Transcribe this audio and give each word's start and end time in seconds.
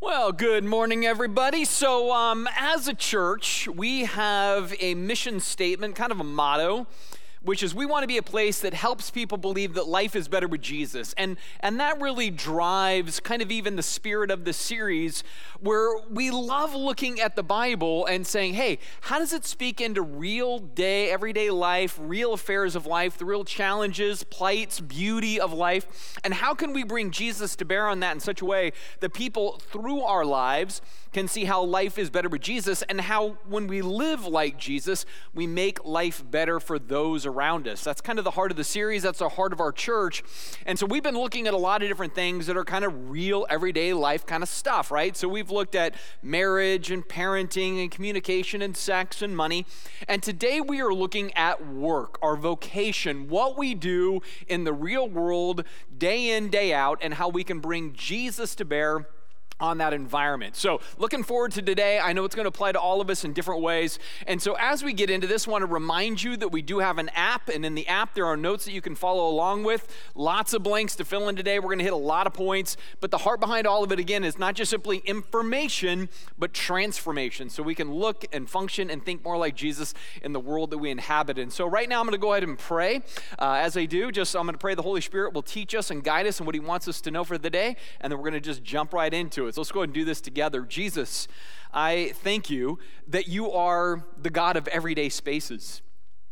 Well, 0.00 0.30
good 0.30 0.62
morning, 0.62 1.04
everybody. 1.04 1.64
So, 1.64 2.12
um, 2.12 2.48
as 2.56 2.86
a 2.86 2.94
church, 2.94 3.66
we 3.66 4.04
have 4.04 4.72
a 4.78 4.94
mission 4.94 5.40
statement, 5.40 5.96
kind 5.96 6.12
of 6.12 6.20
a 6.20 6.24
motto, 6.24 6.86
which 7.48 7.62
is 7.62 7.74
we 7.74 7.86
want 7.86 8.02
to 8.02 8.06
be 8.06 8.18
a 8.18 8.22
place 8.22 8.60
that 8.60 8.74
helps 8.74 9.10
people 9.10 9.38
believe 9.38 9.72
that 9.72 9.88
life 9.88 10.14
is 10.14 10.28
better 10.28 10.46
with 10.46 10.60
Jesus. 10.60 11.14
And, 11.16 11.38
and 11.60 11.80
that 11.80 11.98
really 11.98 12.28
drives 12.28 13.20
kind 13.20 13.40
of 13.40 13.50
even 13.50 13.74
the 13.74 13.82
spirit 13.82 14.30
of 14.30 14.44
the 14.44 14.52
series, 14.52 15.24
where 15.58 15.98
we 16.10 16.30
love 16.30 16.74
looking 16.74 17.18
at 17.18 17.36
the 17.36 17.42
Bible 17.42 18.04
and 18.04 18.26
saying, 18.26 18.52
hey, 18.52 18.78
how 19.00 19.18
does 19.18 19.32
it 19.32 19.46
speak 19.46 19.80
into 19.80 20.02
real 20.02 20.58
day, 20.58 21.10
everyday 21.10 21.48
life, 21.48 21.98
real 21.98 22.34
affairs 22.34 22.76
of 22.76 22.84
life, 22.84 23.16
the 23.16 23.24
real 23.24 23.44
challenges, 23.44 24.24
plights, 24.24 24.78
beauty 24.80 25.40
of 25.40 25.50
life? 25.50 26.18
And 26.24 26.34
how 26.34 26.52
can 26.52 26.74
we 26.74 26.84
bring 26.84 27.10
Jesus 27.10 27.56
to 27.56 27.64
bear 27.64 27.88
on 27.88 28.00
that 28.00 28.12
in 28.12 28.20
such 28.20 28.42
a 28.42 28.44
way 28.44 28.72
that 29.00 29.14
people 29.14 29.58
through 29.72 30.02
our 30.02 30.26
lives 30.26 30.82
can 31.14 31.26
see 31.26 31.46
how 31.46 31.62
life 31.62 31.96
is 31.96 32.10
better 32.10 32.28
with 32.28 32.42
Jesus 32.42 32.82
and 32.82 33.00
how 33.00 33.38
when 33.48 33.66
we 33.66 33.80
live 33.80 34.26
like 34.26 34.58
Jesus, 34.58 35.06
we 35.34 35.46
make 35.46 35.82
life 35.82 36.22
better 36.30 36.60
for 36.60 36.78
those 36.78 37.24
around 37.24 37.37
us. 37.38 37.84
That's 37.84 38.00
kind 38.00 38.18
of 38.18 38.24
the 38.24 38.32
heart 38.32 38.50
of 38.50 38.56
the 38.56 38.64
series, 38.64 39.02
that's 39.02 39.20
the 39.20 39.28
heart 39.28 39.52
of 39.52 39.60
our 39.60 39.72
church. 39.72 40.22
And 40.66 40.78
so 40.78 40.86
we've 40.86 41.02
been 41.02 41.16
looking 41.16 41.46
at 41.46 41.54
a 41.54 41.58
lot 41.58 41.82
of 41.82 41.88
different 41.88 42.14
things 42.14 42.46
that 42.46 42.56
are 42.56 42.64
kind 42.64 42.84
of 42.84 43.10
real 43.10 43.46
everyday 43.48 43.92
life 43.92 44.26
kind 44.26 44.42
of 44.42 44.48
stuff, 44.48 44.90
right? 44.90 45.16
So 45.16 45.28
we've 45.28 45.50
looked 45.50 45.74
at 45.74 45.94
marriage 46.22 46.90
and 46.90 47.06
parenting 47.06 47.80
and 47.80 47.90
communication 47.90 48.62
and 48.62 48.76
sex 48.76 49.22
and 49.22 49.36
money. 49.36 49.66
And 50.08 50.22
today 50.22 50.60
we 50.60 50.80
are 50.80 50.92
looking 50.92 51.32
at 51.34 51.66
work, 51.66 52.18
our 52.22 52.36
vocation, 52.36 53.28
what 53.28 53.56
we 53.56 53.74
do 53.74 54.20
in 54.48 54.64
the 54.64 54.72
real 54.72 55.08
world 55.08 55.64
day 55.96 56.30
in, 56.36 56.48
day 56.48 56.72
out, 56.72 56.98
and 57.02 57.14
how 57.14 57.28
we 57.28 57.44
can 57.44 57.60
bring 57.60 57.92
Jesus 57.92 58.54
to 58.56 58.64
bear 58.64 59.06
on 59.60 59.78
that 59.78 59.92
environment. 59.92 60.56
So, 60.56 60.80
looking 60.98 61.22
forward 61.22 61.52
to 61.52 61.62
today. 61.62 61.98
I 61.98 62.12
know 62.12 62.24
it's 62.24 62.34
going 62.34 62.44
to 62.44 62.48
apply 62.48 62.72
to 62.72 62.80
all 62.80 63.00
of 63.00 63.10
us 63.10 63.24
in 63.24 63.32
different 63.32 63.60
ways. 63.60 63.98
And 64.26 64.40
so, 64.40 64.56
as 64.58 64.84
we 64.84 64.92
get 64.92 65.10
into 65.10 65.26
this, 65.26 65.48
I 65.48 65.50
want 65.50 65.62
to 65.62 65.66
remind 65.66 66.22
you 66.22 66.36
that 66.36 66.48
we 66.48 66.62
do 66.62 66.78
have 66.78 66.98
an 66.98 67.08
app, 67.10 67.48
and 67.48 67.64
in 67.64 67.74
the 67.74 67.86
app, 67.88 68.14
there 68.14 68.26
are 68.26 68.36
notes 68.36 68.64
that 68.66 68.72
you 68.72 68.80
can 68.80 68.94
follow 68.94 69.28
along 69.28 69.64
with. 69.64 69.88
Lots 70.14 70.54
of 70.54 70.62
blanks 70.62 70.94
to 70.96 71.04
fill 71.04 71.28
in 71.28 71.36
today. 71.36 71.58
We're 71.58 71.66
going 71.66 71.78
to 71.78 71.84
hit 71.84 71.92
a 71.92 71.96
lot 71.96 72.26
of 72.26 72.34
points. 72.34 72.76
But 73.00 73.10
the 73.10 73.18
heart 73.18 73.40
behind 73.40 73.66
all 73.66 73.82
of 73.82 73.90
it, 73.90 73.98
again, 73.98 74.22
is 74.22 74.38
not 74.38 74.54
just 74.54 74.70
simply 74.70 74.98
information, 74.98 76.08
but 76.38 76.54
transformation. 76.54 77.50
So, 77.50 77.62
we 77.62 77.74
can 77.74 77.92
look 77.92 78.24
and 78.32 78.48
function 78.48 78.90
and 78.90 79.04
think 79.04 79.24
more 79.24 79.36
like 79.36 79.56
Jesus 79.56 79.92
in 80.22 80.32
the 80.32 80.40
world 80.40 80.70
that 80.70 80.78
we 80.78 80.90
inhabit 80.90 81.38
And 81.38 81.52
So, 81.52 81.66
right 81.66 81.88
now, 81.88 81.98
I'm 82.00 82.06
going 82.06 82.12
to 82.12 82.18
go 82.18 82.32
ahead 82.32 82.44
and 82.44 82.56
pray. 82.58 83.02
Uh, 83.38 83.54
as 83.54 83.76
I 83.76 83.86
do, 83.86 84.12
just 84.12 84.36
I'm 84.36 84.44
going 84.44 84.54
to 84.54 84.58
pray 84.58 84.76
the 84.76 84.82
Holy 84.82 85.00
Spirit 85.00 85.34
will 85.34 85.42
teach 85.42 85.74
us 85.74 85.90
and 85.90 86.04
guide 86.04 86.26
us 86.26 86.38
in 86.38 86.46
what 86.46 86.54
He 86.54 86.60
wants 86.60 86.86
us 86.86 87.00
to 87.00 87.10
know 87.10 87.24
for 87.24 87.38
the 87.38 87.50
day. 87.50 87.76
And 88.00 88.12
then 88.12 88.18
we're 88.18 88.30
going 88.30 88.40
to 88.40 88.40
just 88.40 88.62
jump 88.62 88.92
right 88.92 89.12
into 89.12 89.46
it 89.46 89.47
So 89.54 89.60
let's 89.60 89.72
go 89.72 89.80
ahead 89.80 89.88
and 89.88 89.94
do 89.94 90.04
this 90.04 90.20
together. 90.20 90.62
Jesus, 90.62 91.28
I 91.72 92.12
thank 92.22 92.50
you 92.50 92.78
that 93.08 93.28
you 93.28 93.50
are 93.50 94.04
the 94.20 94.30
God 94.30 94.56
of 94.56 94.68
everyday 94.68 95.08
spaces 95.08 95.82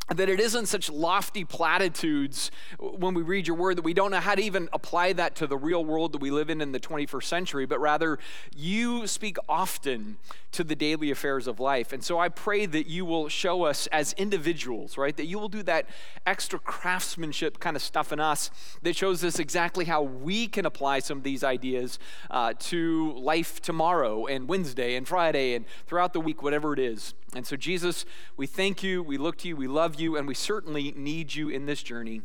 that 0.09 0.29
it 0.29 0.39
isn't 0.39 0.67
such 0.67 0.89
lofty 0.89 1.45
platitudes 1.45 2.51
when 2.79 3.13
we 3.13 3.23
read 3.23 3.47
your 3.47 3.57
word 3.57 3.77
that 3.77 3.83
we 3.83 3.93
don't 3.93 4.13
know 4.13 4.21
how 4.21 4.37
to 4.37 4.43
even 4.43 4.69
apply 4.73 5.13
that 5.13 5.35
to 5.35 5.47
the 5.47 5.57
real 5.57 5.85
world 5.85 6.13
that 6.13 6.21
we 6.21 6.31
live 6.31 6.49
in 6.49 6.61
in 6.61 6.71
the 6.71 6.79
21st 6.79 7.25
century, 7.25 7.67
but 7.67 7.81
rather 7.81 8.19
you 8.55 9.07
speak 9.09 9.37
often 9.49 10.17
to 10.53 10.63
the 10.63 10.77
daily 10.77 11.11
affairs 11.11 11.47
of 11.49 11.59
life. 11.59 11.93
And 11.93 12.05
so 12.05 12.19
I 12.19 12.29
pray 12.29 12.67
that 12.67 12.87
you 12.87 13.05
will 13.05 13.29
show 13.29 13.65
us 13.65 13.89
as 13.89 14.13
individuals, 14.15 14.97
right, 14.97 15.17
that 15.17 15.27
you 15.27 15.39
will 15.39 15.49
do 15.49 15.63
that 15.65 15.87
extra 16.25 16.59
craftsmanship 16.59 17.59
kind 17.59 17.77
of 17.77 17.83
stuff 17.83 18.13
in 18.13 18.21
us 18.21 18.51
that 18.83 18.95
shows 18.95 19.25
us 19.25 19.39
exactly 19.41 19.87
how 19.87 20.03
we 20.03 20.47
can 20.47 20.65
apply 20.65 21.01
some 21.01 21.19
of 21.19 21.25
these 21.25 21.43
ideas 21.43 21.99
uh, 22.31 22.55
to 22.59 23.13
life 23.15 23.61
tomorrow 23.61 24.27
and 24.27 24.49
Wednesday 24.49 24.95
and 24.95 25.07
Friday 25.07 25.55
and 25.55 25.65
throughout 25.87 26.13
the 26.13 26.21
week, 26.21 26.43
whatever 26.43 26.73
it 26.73 26.79
is. 26.79 27.15
And 27.35 27.47
so, 27.47 27.57
Jesus, 27.57 28.05
we 28.37 28.47
thank 28.47 28.83
you, 28.83 29.03
we 29.03 29.19
look 29.19 29.39
to 29.39 29.49
you, 29.49 29.57
we 29.57 29.69
love 29.69 30.01
you, 30.01 30.17
and 30.17 30.29
we 30.29 30.35
certainly 30.35 30.93
need 30.97 31.35
you 31.35 31.49
in 31.49 31.67
this 31.67 31.83
journey. 31.83 32.23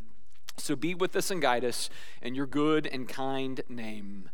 So 0.58 0.76
be 0.76 0.94
with 0.94 1.16
us 1.16 1.32
and 1.32 1.42
guide 1.42 1.66
us 1.66 1.90
in 2.22 2.36
your 2.36 2.46
good 2.46 2.86
and 2.86 3.08
kind 3.08 3.62
name. 3.68 4.30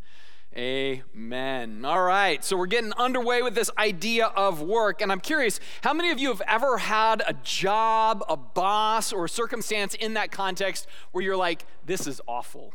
Amen. 0.56 1.86
All 1.86 2.02
right, 2.02 2.44
so 2.44 2.58
we're 2.58 2.66
getting 2.66 2.92
underway 2.94 3.44
with 3.44 3.54
this 3.54 3.70
idea 3.78 4.26
of 4.28 4.62
work. 4.62 5.02
And 5.02 5.12
I'm 5.12 5.20
curious, 5.20 5.60
how 5.84 5.94
many 5.94 6.10
of 6.10 6.20
you 6.20 6.30
have 6.30 6.42
ever 6.48 6.80
had 6.80 7.22
a 7.28 7.34
job, 7.44 8.24
a 8.28 8.36
boss, 8.36 9.14
or 9.14 9.26
a 9.26 9.30
circumstance 9.30 9.94
in 9.94 10.16
that 10.16 10.32
context 10.32 10.88
where 11.12 11.24
you're 11.24 11.38
like, 11.38 11.66
this 11.86 12.08
is 12.08 12.22
awful? 12.28 12.74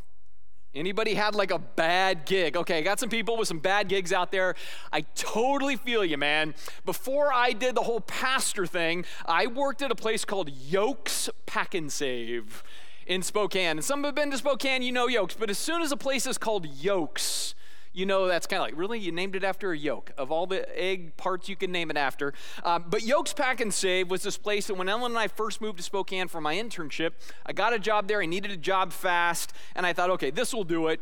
Anybody 0.75 1.13
had 1.13 1.35
like 1.35 1.51
a 1.51 1.59
bad 1.59 2.25
gig? 2.25 2.57
Okay, 2.57 2.79
I 2.79 2.81
got 2.81 2.99
some 2.99 3.09
people 3.09 3.37
with 3.37 3.47
some 3.47 3.59
bad 3.59 3.87
gigs 3.89 4.11
out 4.11 4.31
there. 4.31 4.55
I 4.91 5.01
totally 5.13 5.75
feel 5.75 6.03
you, 6.03 6.17
man. 6.17 6.55
Before 6.83 7.31
I 7.31 7.51
did 7.51 7.75
the 7.75 7.83
whole 7.83 8.01
pastor 8.01 8.65
thing, 8.65 9.05
I 9.25 9.45
worked 9.45 9.83
at 9.83 9.91
a 9.91 9.95
place 9.95 10.25
called 10.25 10.49
Yokes 10.49 11.29
Pack 11.45 11.75
and 11.75 11.91
Save 11.91 12.63
in 13.05 13.21
Spokane. 13.21 13.77
And 13.77 13.83
some 13.83 14.03
have 14.03 14.15
been 14.15 14.31
to 14.31 14.37
Spokane, 14.37 14.81
you 14.81 14.91
know 14.91 15.07
Yokes, 15.07 15.35
but 15.35 15.51
as 15.51 15.59
soon 15.59 15.83
as 15.83 15.91
a 15.91 15.97
place 15.97 16.25
is 16.25 16.39
called 16.39 16.65
Yokes, 16.65 17.53
you 17.93 18.05
know 18.05 18.27
that's 18.27 18.47
kind 18.47 18.61
of 18.61 18.67
like, 18.67 18.77
really? 18.77 18.99
You 18.99 19.11
named 19.11 19.35
it 19.35 19.43
after 19.43 19.71
a 19.71 19.77
yolk 19.77 20.11
of 20.17 20.31
all 20.31 20.47
the 20.47 20.67
egg 20.77 21.15
parts 21.15 21.47
you 21.47 21.55
can 21.55 21.71
name 21.71 21.91
it 21.91 21.97
after. 21.97 22.33
Um, 22.63 22.85
but 22.89 23.03
Yokes 23.03 23.33
Pack 23.33 23.61
and 23.61 23.73
Save 23.73 24.09
was 24.09 24.23
this 24.23 24.37
place 24.37 24.67
that 24.67 24.73
when 24.73 24.89
Ellen 24.89 25.11
and 25.11 25.19
I 25.19 25.27
first 25.27 25.61
moved 25.61 25.77
to 25.77 25.83
Spokane 25.83 26.27
for 26.27 26.41
my 26.41 26.55
internship, 26.55 27.11
I 27.45 27.53
got 27.53 27.73
a 27.73 27.79
job 27.79 28.07
there. 28.07 28.21
I 28.21 28.25
needed 28.25 28.51
a 28.51 28.57
job 28.57 28.91
fast. 28.91 29.53
And 29.75 29.85
I 29.85 29.93
thought, 29.93 30.09
okay, 30.11 30.31
this 30.31 30.53
will 30.53 30.63
do 30.63 30.87
it. 30.87 30.99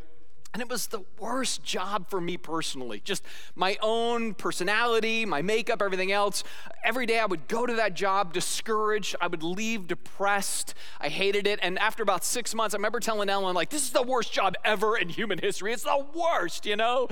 And 0.54 0.62
it 0.62 0.68
was 0.68 0.88
the 0.88 1.06
worst 1.18 1.64
job 1.64 2.10
for 2.10 2.20
me 2.20 2.36
personally. 2.36 3.02
Just 3.06 3.24
my 3.56 3.78
own 3.82 4.34
personality, 4.34 5.26
my 5.26 5.42
makeup, 5.42 5.82
everything 5.82 6.12
else. 6.12 6.44
Every 6.84 7.06
day 7.06 7.20
I 7.20 7.26
would 7.26 7.48
go 7.48 7.66
to 7.66 7.74
that 7.76 7.94
job 7.94 8.34
discouraged. 8.34 9.16
I 9.22 9.28
would 9.28 9.44
leave 9.44 9.88
depressed. 9.88 10.74
I 11.00 11.08
hated 11.08 11.48
it. 11.48 11.60
And 11.62 11.80
after 11.80 12.04
about 12.04 12.26
six 12.26 12.54
months, 12.54 12.76
I 12.76 12.78
remember 12.78 13.00
telling 13.00 13.30
Ellen, 13.30 13.56
like, 13.56 13.70
this 13.70 13.84
is 13.84 13.92
the 13.92 14.04
worst 14.04 14.34
job 14.34 14.56
ever 14.66 14.98
in 14.98 15.08
human 15.08 15.40
history. 15.40 15.72
It's 15.72 15.84
the 15.84 16.06
worst, 16.14 16.66
you 16.66 16.76
know? 16.76 17.08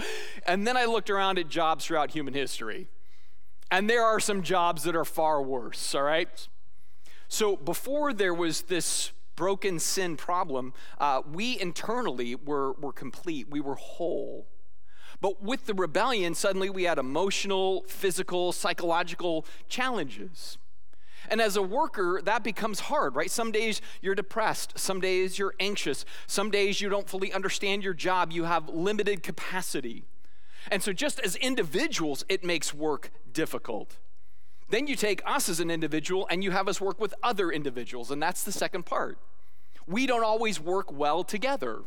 And 0.46 0.68
then 0.68 0.76
I 0.76 0.84
looked 0.84 1.10
around 1.10 1.40
at 1.40 1.48
jobs 1.48 1.86
throughout 1.86 2.12
human 2.12 2.34
history. 2.34 2.90
And 3.72 3.90
there 3.90 4.04
are 4.04 4.20
some 4.20 4.44
jobs 4.44 4.84
that 4.84 4.98
are 4.98 5.06
far 5.06 5.42
worse, 5.42 5.96
all 5.96 6.04
right? 6.04 6.48
So 7.30 7.56
before 7.56 8.12
there 8.12 8.34
was 8.34 8.64
this 8.64 9.14
broken 9.40 9.80
sin 9.80 10.18
problem, 10.18 10.74
uh, 11.00 11.22
we 11.32 11.58
internally 11.58 12.36
were, 12.36 12.74
were 12.74 12.92
complete, 12.92 13.50
we 13.50 13.62
were 13.62 13.76
whole. 13.76 14.46
But 15.22 15.42
with 15.42 15.66
the 15.66 15.74
rebellion, 15.74 16.36
suddenly 16.36 16.70
we 16.70 16.84
had 16.84 16.98
emotional, 16.98 17.86
physical, 17.88 18.52
psychological 18.52 19.46
challenges. 19.70 20.58
And 21.30 21.40
as 21.40 21.56
a 21.56 21.62
worker, 21.62 22.22
that 22.26 22.44
becomes 22.44 22.82
hard, 22.82 23.16
right? 23.16 23.32
Some 23.32 23.54
days 23.54 23.82
you're 24.02 24.14
depressed. 24.14 24.78
Some 24.78 25.00
days 25.00 25.40
you're 25.40 25.56
anxious. 25.58 26.04
Some 26.28 26.52
days 26.52 26.82
you 26.82 26.90
don't 26.90 27.08
fully 27.08 27.32
understand 27.32 27.82
your 27.82 27.94
job. 27.94 28.34
You 28.34 28.44
have 28.44 28.68
limited 28.68 29.24
capacity. 29.24 30.04
And 30.70 30.84
so, 30.84 30.92
just 30.92 31.22
as 31.22 31.38
individuals, 31.38 32.26
it 32.28 32.44
makes 32.44 32.74
work 32.74 33.12
difficult. 33.32 34.00
Then 34.69 34.88
you 34.88 34.96
take 34.96 35.22
us 35.25 35.50
as 35.50 35.59
an 35.59 35.72
individual 35.72 36.28
and 36.30 36.44
you 36.44 36.52
have 36.52 36.68
us 36.68 36.80
work 36.80 37.00
with 37.00 37.13
other 37.24 37.52
individuals, 37.52 38.12
and 38.12 38.22
that's 38.22 38.44
the 38.44 38.52
second 38.52 38.85
part. 38.85 39.18
We 39.88 40.06
don't 40.06 40.24
always 40.24 40.59
work 40.59 40.91
well 40.91 41.24
together. 41.24 41.81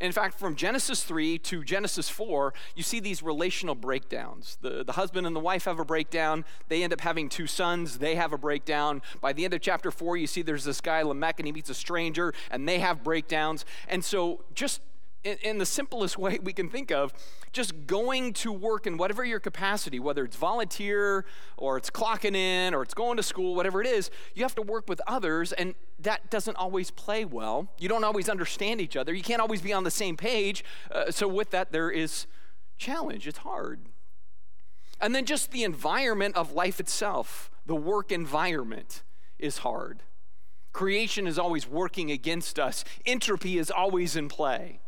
In 0.00 0.10
fact, 0.10 0.38
from 0.38 0.56
Genesis 0.56 1.04
3 1.04 1.38
to 1.38 1.62
Genesis 1.62 2.08
4, 2.08 2.52
you 2.74 2.82
see 2.82 2.98
these 2.98 3.22
relational 3.22 3.76
breakdowns. 3.76 4.58
The, 4.60 4.82
the 4.82 4.92
husband 4.92 5.24
and 5.24 5.36
the 5.36 5.40
wife 5.40 5.66
have 5.66 5.78
a 5.78 5.84
breakdown. 5.84 6.44
They 6.68 6.82
end 6.82 6.92
up 6.92 7.00
having 7.00 7.28
two 7.28 7.46
sons. 7.46 7.98
They 7.98 8.16
have 8.16 8.32
a 8.32 8.38
breakdown. 8.38 9.02
By 9.20 9.32
the 9.32 9.44
end 9.44 9.54
of 9.54 9.60
chapter 9.60 9.92
4, 9.92 10.16
you 10.16 10.26
see 10.26 10.42
there's 10.42 10.64
this 10.64 10.80
guy, 10.80 11.02
Lamech, 11.02 11.38
and 11.38 11.46
he 11.46 11.52
meets 11.52 11.70
a 11.70 11.74
stranger, 11.74 12.34
and 12.50 12.68
they 12.68 12.80
have 12.80 13.04
breakdowns. 13.04 13.64
And 13.86 14.04
so, 14.04 14.42
just 14.52 14.80
in, 15.24 15.38
in, 15.42 15.58
the 15.58 15.66
simplest 15.66 16.18
way 16.24 16.38
we 16.42 16.52
can 16.52 16.68
think 16.68 16.90
of, 16.90 17.12
just 17.52 17.86
going 17.86 18.32
to 18.34 18.52
work 18.52 18.86
in 18.86 18.96
whatever 18.96 19.24
your 19.24 19.40
capacity, 19.40 19.98
whether 19.98 20.24
it's 20.24 20.36
volunteer 20.36 21.24
or 21.56 21.76
it's 21.76 21.90
clocking 21.90 22.36
in 22.36 22.74
or 22.74 22.82
it's 22.82 22.94
going 22.94 23.16
to 23.16 23.22
school, 23.22 23.54
whatever 23.54 23.80
it 23.80 23.86
is, 23.86 24.10
you 24.34 24.42
have 24.42 24.54
to 24.54 24.62
work 24.62 24.88
with 24.88 25.00
others, 25.06 25.52
and 25.52 25.74
that 25.98 26.30
doesn't 26.30 26.56
always 26.56 26.90
play 26.90 27.24
well. 27.24 27.68
You 27.78 27.88
don't 27.88 28.04
always 28.04 28.28
understand 28.28 28.80
each 28.80 28.96
other. 28.96 29.12
You 29.14 29.22
can't 29.22 29.40
always 29.40 29.62
be 29.62 29.72
on 29.72 29.84
the 29.84 29.90
same 29.90 30.16
page. 30.16 30.64
Uh, 30.90 31.10
so, 31.10 31.26
with 31.26 31.50
that, 31.50 31.72
there 31.72 31.90
is 31.90 32.26
challenge. 32.76 33.26
It's 33.26 33.38
hard. 33.38 33.80
And 35.00 35.14
then 35.14 35.24
just 35.24 35.50
the 35.50 35.64
environment 35.64 36.36
of 36.36 36.52
life 36.52 36.80
itself, 36.80 37.50
the 37.66 37.74
work 37.74 38.12
environment, 38.12 39.02
is 39.38 39.58
hard. 39.58 40.02
Creation 40.72 41.26
is 41.26 41.38
always 41.38 41.68
working 41.68 42.10
against 42.10 42.58
us, 42.58 42.84
entropy 43.06 43.58
is 43.58 43.70
always 43.70 44.16
in 44.16 44.28
play. 44.28 44.80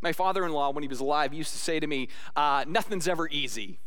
My 0.00 0.12
father 0.12 0.44
in 0.44 0.52
law, 0.52 0.70
when 0.70 0.82
he 0.82 0.88
was 0.88 1.00
alive, 1.00 1.34
used 1.34 1.52
to 1.52 1.58
say 1.58 1.80
to 1.80 1.86
me, 1.86 2.08
uh, 2.36 2.64
Nothing's 2.66 3.08
ever 3.08 3.28
easy. 3.28 3.78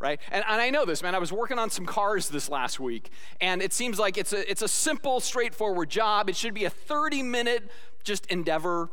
Right? 0.00 0.20
And, 0.30 0.44
and 0.48 0.60
I 0.60 0.70
know 0.70 0.84
this, 0.84 1.02
man. 1.02 1.16
I 1.16 1.18
was 1.18 1.32
working 1.32 1.58
on 1.58 1.70
some 1.70 1.84
cars 1.84 2.28
this 2.28 2.48
last 2.48 2.78
week, 2.78 3.10
and 3.40 3.60
it 3.60 3.72
seems 3.72 3.98
like 3.98 4.16
it's 4.16 4.32
a, 4.32 4.48
it's 4.48 4.62
a 4.62 4.68
simple, 4.68 5.18
straightforward 5.18 5.90
job. 5.90 6.28
It 6.28 6.36
should 6.36 6.54
be 6.54 6.64
a 6.64 6.70
30 6.70 7.24
minute 7.24 7.68
just 8.04 8.24
endeavor, 8.26 8.90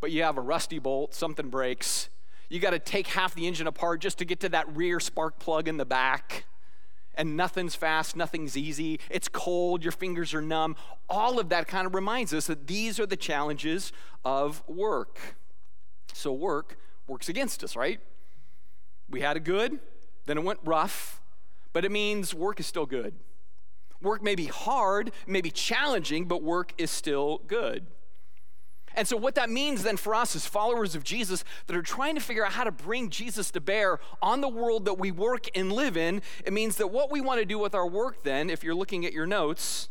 but 0.00 0.12
you 0.12 0.22
have 0.22 0.38
a 0.38 0.40
rusty 0.40 0.78
bolt, 0.78 1.14
something 1.14 1.50
breaks. 1.50 2.08
You 2.48 2.60
got 2.60 2.70
to 2.70 2.78
take 2.78 3.08
half 3.08 3.34
the 3.34 3.46
engine 3.46 3.66
apart 3.66 4.00
just 4.00 4.18
to 4.18 4.24
get 4.24 4.40
to 4.40 4.48
that 4.50 4.74
rear 4.74 5.00
spark 5.00 5.38
plug 5.38 5.68
in 5.68 5.76
the 5.76 5.84
back. 5.84 6.46
And 7.14 7.36
nothing's 7.36 7.74
fast, 7.74 8.14
nothing's 8.14 8.56
easy. 8.56 9.00
It's 9.10 9.28
cold, 9.28 9.82
your 9.82 9.92
fingers 9.92 10.34
are 10.34 10.42
numb. 10.42 10.76
All 11.08 11.38
of 11.38 11.48
that 11.48 11.66
kind 11.66 11.86
of 11.86 11.94
reminds 11.94 12.34
us 12.34 12.46
that 12.46 12.66
these 12.66 13.00
are 13.00 13.06
the 13.06 13.16
challenges 13.16 13.92
of 14.24 14.62
work. 14.68 15.36
So, 16.16 16.32
work 16.32 16.78
works 17.06 17.28
against 17.28 17.62
us, 17.62 17.76
right? 17.76 18.00
We 19.10 19.20
had 19.20 19.36
a 19.36 19.40
good, 19.40 19.78
then 20.24 20.38
it 20.38 20.44
went 20.44 20.60
rough, 20.64 21.20
but 21.74 21.84
it 21.84 21.92
means 21.92 22.32
work 22.32 22.58
is 22.58 22.66
still 22.66 22.86
good. 22.86 23.14
Work 24.00 24.22
may 24.22 24.34
be 24.34 24.46
hard, 24.46 25.12
may 25.26 25.42
be 25.42 25.50
challenging, 25.50 26.24
but 26.24 26.42
work 26.42 26.72
is 26.78 26.90
still 26.90 27.42
good. 27.46 27.86
And 28.94 29.06
so, 29.06 29.14
what 29.18 29.34
that 29.34 29.50
means 29.50 29.82
then 29.82 29.98
for 29.98 30.14
us 30.14 30.34
as 30.34 30.46
followers 30.46 30.94
of 30.94 31.04
Jesus 31.04 31.44
that 31.66 31.76
are 31.76 31.82
trying 31.82 32.14
to 32.14 32.20
figure 32.22 32.46
out 32.46 32.52
how 32.52 32.64
to 32.64 32.72
bring 32.72 33.10
Jesus 33.10 33.50
to 33.50 33.60
bear 33.60 34.00
on 34.22 34.40
the 34.40 34.48
world 34.48 34.86
that 34.86 34.98
we 34.98 35.10
work 35.10 35.48
and 35.54 35.70
live 35.70 35.98
in, 35.98 36.22
it 36.46 36.52
means 36.54 36.76
that 36.76 36.86
what 36.86 37.12
we 37.12 37.20
want 37.20 37.40
to 37.40 37.44
do 37.46 37.58
with 37.58 37.74
our 37.74 37.86
work, 37.86 38.22
then, 38.22 38.48
if 38.48 38.64
you're 38.64 38.74
looking 38.74 39.04
at 39.04 39.12
your 39.12 39.26
notes, 39.26 39.90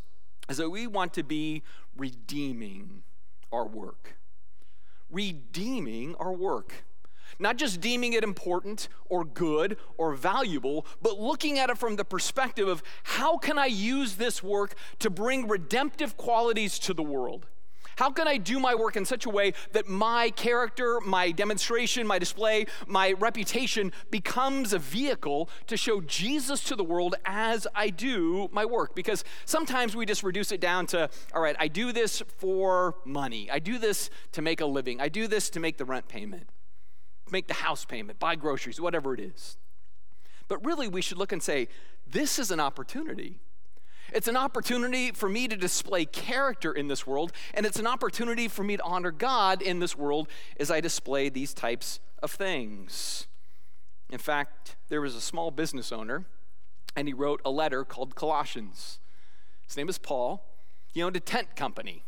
is 0.50 0.58
that 0.58 0.72
we 0.72 0.88
want 0.88 1.14
to 1.14 1.24
be 1.24 1.62
redeeming 1.96 3.04
our 3.52 3.68
work. 3.68 4.18
Redeeming 5.10 6.16
our 6.16 6.34
work. 6.34 6.86
Not 7.40 7.58
just 7.58 7.82
deeming 7.82 8.14
it 8.14 8.24
important 8.24 8.88
or 9.10 9.26
good 9.26 9.78
or 9.98 10.14
valuable, 10.14 10.86
but 11.02 11.20
looking 11.20 11.60
at 11.60 11.70
it 11.70 11.78
from 11.78 11.96
the 11.96 12.06
perspective 12.06 12.68
of 12.68 12.82
how 13.04 13.38
can 13.38 13.58
I 13.58 13.66
use 13.66 14.16
this 14.16 14.42
work 14.42 14.76
to 15.00 15.10
bring 15.10 15.48
redemptive 15.48 16.16
qualities 16.18 16.80
to 16.80 16.94
the 16.94 17.04
world? 17.04 17.48
How 17.96 18.10
can 18.10 18.28
I 18.28 18.38
do 18.38 18.60
my 18.60 18.76
work 18.76 18.98
in 18.98 19.06
such 19.06 19.26
a 19.26 19.30
way 19.30 19.54
that 19.72 19.88
my 19.88 20.30
character, 20.32 21.00
my 21.00 21.32
demonstration, 21.32 22.06
my 22.06 22.20
display, 22.20 22.66
my 22.88 23.14
reputation 23.14 23.94
becomes 24.12 24.74
a 24.74 24.80
vehicle 24.80 25.50
to 25.68 25.78
show 25.78 26.02
Jesus 26.02 26.64
to 26.66 26.76
the 26.76 26.84
world 26.84 27.16
as 27.26 27.68
I 27.74 27.90
do 27.90 28.50
my 28.52 28.66
work? 28.66 28.96
Because 28.96 29.24
sometimes 29.46 29.96
we 29.96 30.06
just 30.06 30.24
reduce 30.24 30.52
it 30.52 30.60
down 30.60 30.88
to, 30.88 31.10
all 31.34 31.42
right, 31.42 31.56
I 31.58 31.70
do 31.70 31.92
this 31.92 32.22
for 32.38 32.96
money. 33.06 33.50
I 33.50 33.60
do 33.60 33.78
this 33.78 34.10
to 34.34 34.42
make 34.42 34.60
a 34.60 34.66
living. 34.66 35.00
I 35.00 35.08
do 35.08 35.28
this 35.28 35.50
to 35.52 35.60
make 35.62 35.78
the 35.78 35.86
rent 35.86 36.10
payment, 36.10 36.50
make 37.32 37.48
the 37.48 37.54
house 37.54 37.86
payment, 37.86 38.20
buy 38.20 38.36
groceries, 38.36 38.82
whatever 38.82 39.14
it 39.14 39.22
is. 39.22 39.58
But 40.48 40.64
really, 40.66 40.88
we 40.88 41.02
should 41.02 41.18
look 41.18 41.32
and 41.32 41.42
say, 41.42 41.70
this 42.06 42.38
is 42.38 42.52
an 42.52 42.60
opportunity. 42.60 43.40
It's 44.16 44.30
an 44.30 44.38
opportunity 44.38 45.12
for 45.12 45.28
me 45.28 45.50
to 45.50 45.58
display 45.58 46.06
character 46.06 46.72
in 46.72 46.88
this 46.88 47.06
world, 47.06 47.34
and 47.54 47.66
it's 47.66 47.80
an 47.80 47.86
opportunity 47.86 48.48
for 48.48 48.64
me 48.64 48.78
to 48.78 48.84
honor 48.84 49.12
God 49.12 49.62
in 49.62 49.80
this 49.80 49.98
world 49.98 50.30
as 50.58 50.72
I 50.72 50.80
display 50.80 51.28
these 51.28 51.54
types 51.54 52.00
of 52.24 52.32
things. 52.32 53.28
In 54.10 54.18
fact, 54.18 54.78
there 54.88 55.02
was 55.02 55.16
a 55.16 55.22
small 55.22 55.52
business 55.52 55.92
owner, 55.92 56.24
and 56.96 57.10
he 57.10 57.14
wrote 57.14 57.42
a 57.44 57.50
letter 57.52 57.84
called 57.84 58.16
Colossians. 58.16 59.00
His 59.68 59.76
name 59.76 59.90
is 59.90 59.98
Paul. 59.98 60.46
He 60.94 61.04
owned 61.04 61.18
a 61.18 61.20
tent 61.20 61.58
company, 61.58 62.06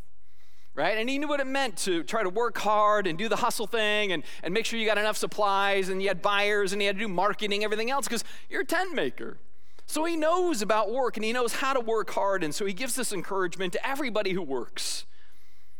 right? 0.76 0.98
And 0.98 1.10
he 1.10 1.20
knew 1.20 1.28
what 1.28 1.42
it 1.42 1.48
meant 1.48 1.76
to 1.80 2.04
try 2.04 2.24
to 2.24 2.30
work 2.30 2.58
hard 2.60 3.06
and 3.06 3.18
do 3.18 3.28
the 3.28 3.36
hustle 3.36 3.68
thing 3.68 4.14
and, 4.14 4.24
and 4.44 4.54
make 4.54 4.66
sure 4.66 4.80
you 4.80 4.86
got 4.86 4.98
enough 4.98 5.18
supplies 5.18 5.90
and 5.90 6.02
you 6.02 6.08
had 6.08 6.22
buyers 6.22 6.72
and 6.72 6.82
you 6.82 6.88
had 6.88 6.96
to 6.96 7.02
do 7.02 7.10
marketing, 7.10 7.66
everything 7.66 7.92
else, 7.92 8.08
because 8.08 8.24
you're 8.50 8.62
a 8.62 8.66
tent 8.66 8.96
maker. 8.96 9.40
So 9.88 10.04
he 10.04 10.18
knows 10.18 10.62
about 10.62 10.92
work 10.92 11.16
and 11.16 11.24
he 11.24 11.32
knows 11.32 11.54
how 11.54 11.74
to 11.74 11.80
work 11.80 12.12
hard. 12.12 12.44
And 12.44 12.54
so 12.54 12.66
he 12.66 12.74
gives 12.74 12.96
this 12.96 13.14
encouragement 13.14 13.74
to 13.74 13.88
everybody 13.88 14.34
who 14.34 14.42
works. 14.42 15.06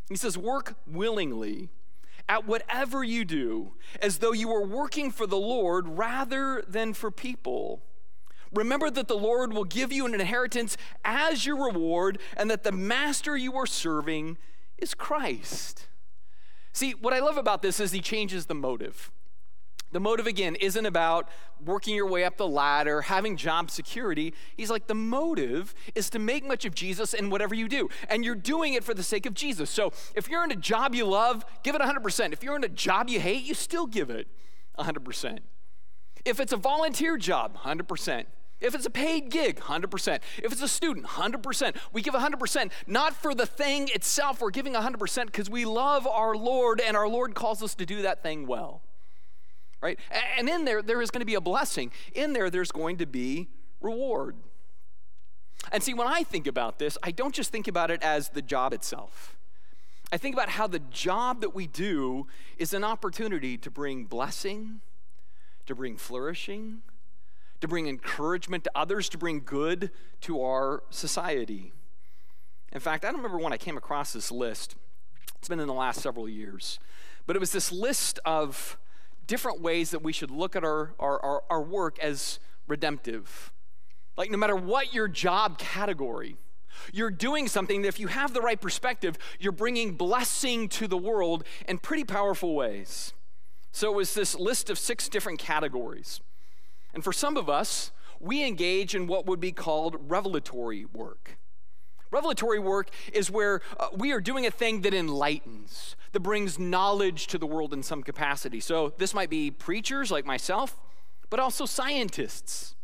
He 0.10 0.16
says, 0.16 0.38
Work 0.38 0.76
willingly 0.88 1.70
at 2.30 2.48
whatever 2.48 3.04
you 3.04 3.26
do, 3.26 3.74
as 4.02 4.18
though 4.18 4.32
you 4.32 4.48
were 4.48 4.66
working 4.66 5.12
for 5.12 5.28
the 5.28 5.38
Lord 5.38 5.88
rather 5.88 6.64
than 6.68 6.94
for 6.94 7.12
people. 7.12 7.84
Remember 8.54 8.90
that 8.90 9.08
the 9.08 9.18
Lord 9.18 9.54
will 9.54 9.66
give 9.66 9.92
you 9.92 10.06
an 10.06 10.14
inheritance 10.14 10.78
as 11.04 11.46
your 11.46 11.66
reward, 11.66 12.20
and 12.36 12.50
that 12.50 12.64
the 12.64 12.72
master 12.72 13.36
you 13.36 13.56
are 13.56 13.66
serving 13.66 14.38
is 14.78 14.94
Christ. 14.94 15.88
See, 16.72 16.92
what 16.92 17.14
I 17.14 17.20
love 17.20 17.38
about 17.38 17.62
this 17.62 17.80
is 17.80 17.92
he 17.92 18.02
changes 18.02 18.46
the 18.46 18.56
motive. 18.56 19.12
The 19.92 20.00
motive, 20.02 20.28
again, 20.28 20.56
isn't 20.56 20.86
about 20.86 21.30
working 21.64 21.96
your 21.96 22.08
way 22.08 22.26
up 22.26 22.38
the 22.38 22.48
ladder, 22.48 23.04
having 23.04 23.38
job 23.38 23.72
security. 23.72 24.34
He's 24.58 24.70
like, 24.70 24.88
the 24.88 24.96
motive 24.96 25.74
is 25.96 26.10
to 26.10 26.20
make 26.20 26.46
much 26.46 26.66
of 26.66 26.76
Jesus 26.76 27.14
in 27.14 27.30
whatever 27.30 27.56
you 27.56 27.70
do. 27.70 27.90
And 28.10 28.26
you're 28.26 28.36
doing 28.36 28.74
it 28.74 28.84
for 28.84 28.94
the 28.94 29.04
sake 29.04 29.26
of 29.26 29.34
Jesus. 29.34 29.70
So 29.70 29.94
if 30.14 30.28
you're 30.28 30.44
in 30.44 30.52
a 30.52 30.58
job 30.58 30.94
you 30.94 31.06
love, 31.06 31.46
give 31.64 31.74
it 31.74 31.82
100%. 31.82 32.34
If 32.34 32.44
you're 32.44 32.58
in 32.58 32.66
a 32.66 32.70
job 32.70 33.10
you 33.10 33.20
hate, 33.20 33.44
you 33.44 33.54
still 33.54 33.88
give 33.88 34.10
it 34.10 34.28
100%. 34.78 35.40
If 36.26 36.42
it's 36.42 36.52
a 36.52 36.58
volunteer 36.58 37.18
job, 37.18 37.58
100%. 37.58 38.26
If 38.60 38.76
it's 38.76 38.86
a 38.86 38.90
paid 38.90 39.30
gig, 39.30 39.60
100%. 39.60 40.20
If 40.44 40.52
it's 40.52 40.62
a 40.62 40.68
student, 40.68 41.06
100%. 41.06 41.76
We 41.94 42.02
give 42.02 42.14
100%, 42.14 42.72
not 42.88 43.14
for 43.14 43.34
the 43.34 43.46
thing 43.46 43.88
itself. 43.94 44.42
We're 44.42 44.50
giving 44.50 44.74
100% 44.74 45.26
because 45.28 45.50
we 45.50 45.64
love 45.64 46.06
our 46.06 46.36
Lord 46.36 46.82
and 46.82 46.98
our 46.98 47.08
Lord 47.08 47.36
calls 47.36 47.64
us 47.64 47.76
to 47.76 47.86
do 47.86 48.02
that 48.02 48.22
thing 48.22 48.48
well 48.48 48.82
right? 49.82 50.00
And 50.38 50.50
in 50.50 50.66
there, 50.66 50.82
there 50.82 51.02
is 51.02 51.12
going 51.12 51.22
to 51.22 51.26
be 51.26 51.36
a 51.36 51.42
blessing. 51.42 51.92
In 52.14 52.34
there, 52.34 52.50
there's 52.50 52.72
going 52.72 52.98
to 52.98 53.06
be 53.06 53.50
reward. 53.82 54.36
And 55.72 55.84
see, 55.84 55.94
when 55.94 56.08
I 56.08 56.24
think 56.24 56.48
about 56.48 56.80
this, 56.80 56.98
I 57.04 57.12
don't 57.12 57.34
just 57.34 57.52
think 57.52 57.68
about 57.68 57.92
it 57.92 58.02
as 58.02 58.30
the 58.30 58.42
job 58.42 58.74
itself. 58.74 59.38
I 60.12 60.18
think 60.18 60.36
about 60.36 60.50
how 60.50 60.68
the 60.68 60.80
job 60.80 61.42
that 61.42 61.54
we 61.54 61.68
do 61.68 62.28
is 62.58 62.74
an 62.74 62.84
opportunity 62.84 63.58
to 63.58 63.70
bring 63.70 64.06
blessing, 64.06 64.80
to 65.66 65.76
bring 65.76 65.98
flourishing, 65.98 66.82
to 67.60 67.68
bring 67.68 67.88
encouragement 67.88 68.64
to 68.64 68.72
others, 68.74 69.10
to 69.10 69.18
bring 69.18 69.42
good 69.44 69.92
to 70.22 70.42
our 70.42 70.84
society. 70.90 71.74
In 72.72 72.80
fact, 72.80 73.04
I 73.04 73.10
don't 73.10 73.18
remember 73.18 73.40
when 73.40 73.54
I 73.54 73.58
came 73.58 73.78
across 73.78 74.14
this 74.14 74.32
list. 74.32 74.76
It's 75.38 75.50
been 75.50 75.60
in 75.60 75.68
the 75.68 75.74
last 75.74 76.02
several 76.02 76.30
years. 76.30 76.80
But 77.26 77.36
it 77.36 77.40
was 77.40 77.52
this 77.52 77.72
list 77.72 78.20
of 78.24 78.78
different 79.28 79.62
ways 79.62 79.92
that 79.92 80.02
we 80.02 80.14
should 80.14 80.32
look 80.32 80.56
at 80.56 80.64
our, 80.64 80.94
our, 81.00 81.20
our, 81.24 81.44
our 81.50 81.62
work 81.62 82.00
as 82.00 82.40
redemptive. 82.68 83.52
Like, 84.16 84.32
no 84.32 84.38
matter 84.38 84.56
what 84.56 84.94
your 84.94 85.08
job 85.08 85.60
category, 85.60 86.38
you're 86.92 87.12
doing 87.12 87.48
something 87.48 87.82
that, 87.82 87.90
if 87.90 88.00
you 88.00 88.08
have 88.08 88.34
the 88.34 88.42
right 88.42 88.60
perspective, 88.60 89.18
you're 89.40 89.52
bringing 89.52 89.94
blessing 89.94 90.70
to 90.70 90.88
the 90.88 90.98
world 90.98 91.44
in 91.68 91.78
pretty 91.78 92.04
powerful 92.04 92.56
ways. 92.56 93.14
So, 93.72 93.92
it 93.92 93.96
was 93.96 94.14
this 94.14 94.36
list 94.36 94.70
of 94.70 94.80
six 94.80 95.08
different 95.08 95.40
categories. 95.40 96.22
And 96.94 97.04
for 97.04 97.14
some 97.14 97.38
of 97.38 97.50
us, 97.50 97.92
we 98.20 98.44
engage 98.44 98.96
in 98.96 99.06
what 99.06 99.28
would 99.28 99.40
be 99.40 99.52
called 99.52 100.10
revelatory 100.10 100.86
work. 100.86 101.38
Revelatory 102.12 102.60
work 102.60 102.90
is 103.14 103.30
where 103.30 103.62
uh, 103.80 103.88
we 103.94 104.12
are 104.12 104.22
doing 104.22 104.46
a 104.46 104.52
thing 104.52 104.82
that 104.82 104.94
enlightens, 104.94 105.96
that 106.12 106.22
brings 106.22 106.58
knowledge 106.58 107.28
to 107.28 107.38
the 107.38 107.46
world 107.46 107.74
in 107.74 107.84
some 107.84 108.04
capacity. 108.04 108.60
So 108.60 108.94
this 108.98 109.14
might 109.14 109.30
be 109.30 109.52
preachers 109.52 110.12
like 110.12 110.26
myself, 110.26 110.80
but 111.30 111.40
also 111.40 111.66
scientists. 111.66 112.76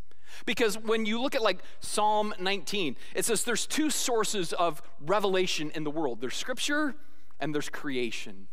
Because 0.46 0.78
when 0.78 1.06
you 1.06 1.22
look 1.22 1.36
at 1.36 1.42
like 1.42 1.60
Psalm 1.80 2.34
19, 2.40 2.98
it 3.16 3.26
says 3.26 3.44
there's 3.44 3.68
two 3.68 3.90
sources 3.90 4.52
of 4.54 4.82
revelation 5.00 5.72
in 5.76 5.84
the 5.84 5.92
world 5.92 6.22
there's 6.22 6.36
scripture 6.36 6.96
and 7.40 7.54
there's 7.54 7.70
creation 7.70 8.48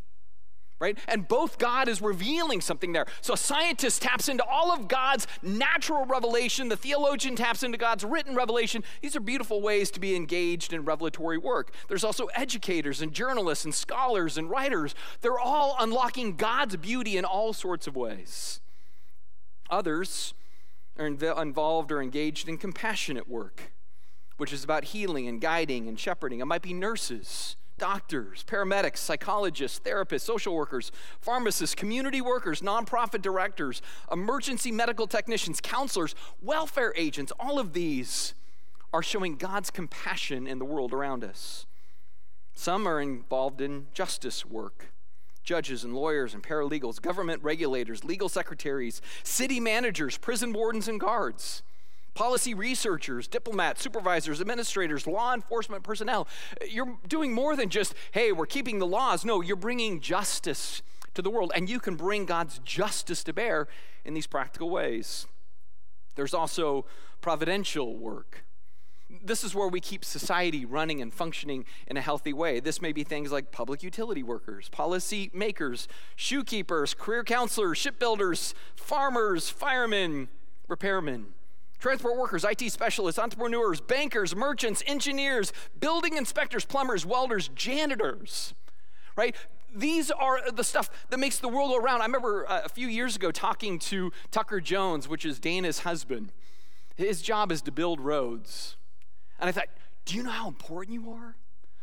right? 0.80 0.98
And 1.06 1.28
both 1.28 1.58
God 1.58 1.88
is 1.88 2.00
revealing 2.00 2.62
something 2.62 2.92
there. 2.92 3.06
So 3.20 3.34
a 3.34 3.36
scientist 3.36 4.00
taps 4.00 4.28
into 4.28 4.42
all 4.44 4.72
of 4.72 4.88
God's 4.88 5.26
natural 5.42 6.06
revelation, 6.06 6.70
the 6.70 6.76
theologian 6.76 7.36
taps 7.36 7.62
into 7.62 7.76
God's 7.76 8.02
written 8.02 8.34
revelation. 8.34 8.82
These 9.02 9.14
are 9.14 9.20
beautiful 9.20 9.60
ways 9.60 9.90
to 9.92 10.00
be 10.00 10.16
engaged 10.16 10.72
in 10.72 10.84
revelatory 10.86 11.36
work. 11.36 11.74
There's 11.88 12.02
also 12.02 12.26
educators 12.34 13.02
and 13.02 13.12
journalists 13.12 13.66
and 13.66 13.74
scholars 13.74 14.38
and 14.38 14.48
writers. 14.48 14.94
They're 15.20 15.38
all 15.38 15.76
unlocking 15.78 16.36
God's 16.36 16.76
beauty 16.76 17.18
in 17.18 17.26
all 17.26 17.52
sorts 17.52 17.86
of 17.86 17.94
ways. 17.94 18.60
Others 19.68 20.32
are 20.98 21.06
involved 21.06 21.92
or 21.92 22.02
engaged 22.02 22.48
in 22.48 22.56
compassionate 22.56 23.28
work, 23.28 23.72
which 24.38 24.52
is 24.52 24.64
about 24.64 24.84
healing 24.84 25.28
and 25.28 25.40
guiding 25.40 25.88
and 25.88 26.00
shepherding. 26.00 26.40
It 26.40 26.46
might 26.46 26.62
be 26.62 26.72
nurses 26.72 27.56
doctors, 27.80 28.44
paramedics, 28.46 28.98
psychologists, 28.98 29.80
therapists, 29.80 30.20
social 30.20 30.54
workers, 30.54 30.92
pharmacists, 31.20 31.74
community 31.74 32.20
workers, 32.20 32.60
nonprofit 32.60 33.22
directors, 33.22 33.82
emergency 34.12 34.70
medical 34.70 35.08
technicians, 35.08 35.60
counselors, 35.60 36.14
welfare 36.40 36.92
agents, 36.96 37.32
all 37.40 37.58
of 37.58 37.72
these 37.72 38.34
are 38.92 39.02
showing 39.02 39.36
God's 39.36 39.70
compassion 39.70 40.46
in 40.46 40.58
the 40.58 40.64
world 40.64 40.92
around 40.92 41.24
us. 41.24 41.66
Some 42.52 42.86
are 42.86 43.00
involved 43.00 43.60
in 43.60 43.86
justice 43.94 44.44
work. 44.44 44.92
Judges 45.42 45.82
and 45.82 45.94
lawyers 45.94 46.34
and 46.34 46.42
paralegals, 46.42 47.00
government 47.00 47.42
regulators, 47.42 48.04
legal 48.04 48.28
secretaries, 48.28 49.00
city 49.22 49.58
managers, 49.58 50.18
prison 50.18 50.52
wardens, 50.52 50.86
and 50.86 51.00
guards 51.00 51.62
policy 52.14 52.54
researchers, 52.54 53.28
diplomats, 53.28 53.82
supervisors, 53.82 54.40
administrators, 54.40 55.06
law 55.06 55.34
enforcement 55.34 55.82
personnel. 55.82 56.26
You're 56.68 56.98
doing 57.08 57.32
more 57.32 57.56
than 57.56 57.68
just, 57.68 57.94
hey, 58.12 58.32
we're 58.32 58.46
keeping 58.46 58.78
the 58.78 58.86
laws. 58.86 59.24
No, 59.24 59.40
you're 59.40 59.56
bringing 59.56 60.00
justice 60.00 60.82
to 61.14 61.22
the 61.22 61.30
world. 61.30 61.52
And 61.54 61.68
you 61.68 61.80
can 61.80 61.96
bring 61.96 62.26
God's 62.26 62.58
justice 62.60 63.24
to 63.24 63.32
bear 63.32 63.68
in 64.04 64.14
these 64.14 64.26
practical 64.26 64.70
ways. 64.70 65.26
There's 66.16 66.34
also 66.34 66.86
providential 67.20 67.96
work. 67.96 68.44
This 69.22 69.42
is 69.42 69.54
where 69.54 69.66
we 69.66 69.80
keep 69.80 70.04
society 70.04 70.64
running 70.64 71.02
and 71.02 71.12
functioning 71.12 71.64
in 71.88 71.96
a 71.96 72.00
healthy 72.00 72.32
way. 72.32 72.60
This 72.60 72.80
may 72.80 72.92
be 72.92 73.02
things 73.02 73.32
like 73.32 73.50
public 73.50 73.82
utility 73.82 74.22
workers, 74.22 74.68
policy 74.68 75.30
makers, 75.34 75.88
shoe 76.14 76.44
keepers, 76.44 76.94
career 76.94 77.24
counselors, 77.24 77.76
shipbuilders, 77.76 78.54
farmers, 78.76 79.50
firemen, 79.50 80.28
repairmen, 80.68 81.24
transport 81.80 82.16
workers, 82.16 82.44
IT 82.44 82.70
specialists, 82.70 83.18
entrepreneurs, 83.18 83.80
bankers, 83.80 84.36
merchants, 84.36 84.82
engineers, 84.86 85.52
building 85.78 86.16
inspectors, 86.16 86.64
plumbers, 86.64 87.04
welders, 87.04 87.48
janitors, 87.54 88.54
right? 89.16 89.34
These 89.74 90.10
are 90.10 90.50
the 90.50 90.64
stuff 90.64 90.90
that 91.10 91.18
makes 91.18 91.38
the 91.38 91.48
world 91.48 91.70
go 91.70 91.76
around. 91.76 92.02
I 92.02 92.06
remember 92.06 92.48
uh, 92.48 92.62
a 92.64 92.68
few 92.68 92.88
years 92.88 93.16
ago 93.16 93.30
talking 93.30 93.78
to 93.80 94.12
Tucker 94.30 94.60
Jones, 94.60 95.08
which 95.08 95.24
is 95.24 95.38
Dana's 95.40 95.80
husband. 95.80 96.32
His 96.96 97.22
job 97.22 97.50
is 97.50 97.62
to 97.62 97.72
build 97.72 98.00
roads. 98.00 98.76
And 99.38 99.48
I 99.48 99.52
thought, 99.52 99.68
do 100.04 100.16
you 100.16 100.22
know 100.22 100.30
how 100.30 100.48
important 100.48 100.94
you 100.94 101.10
are? 101.12 101.36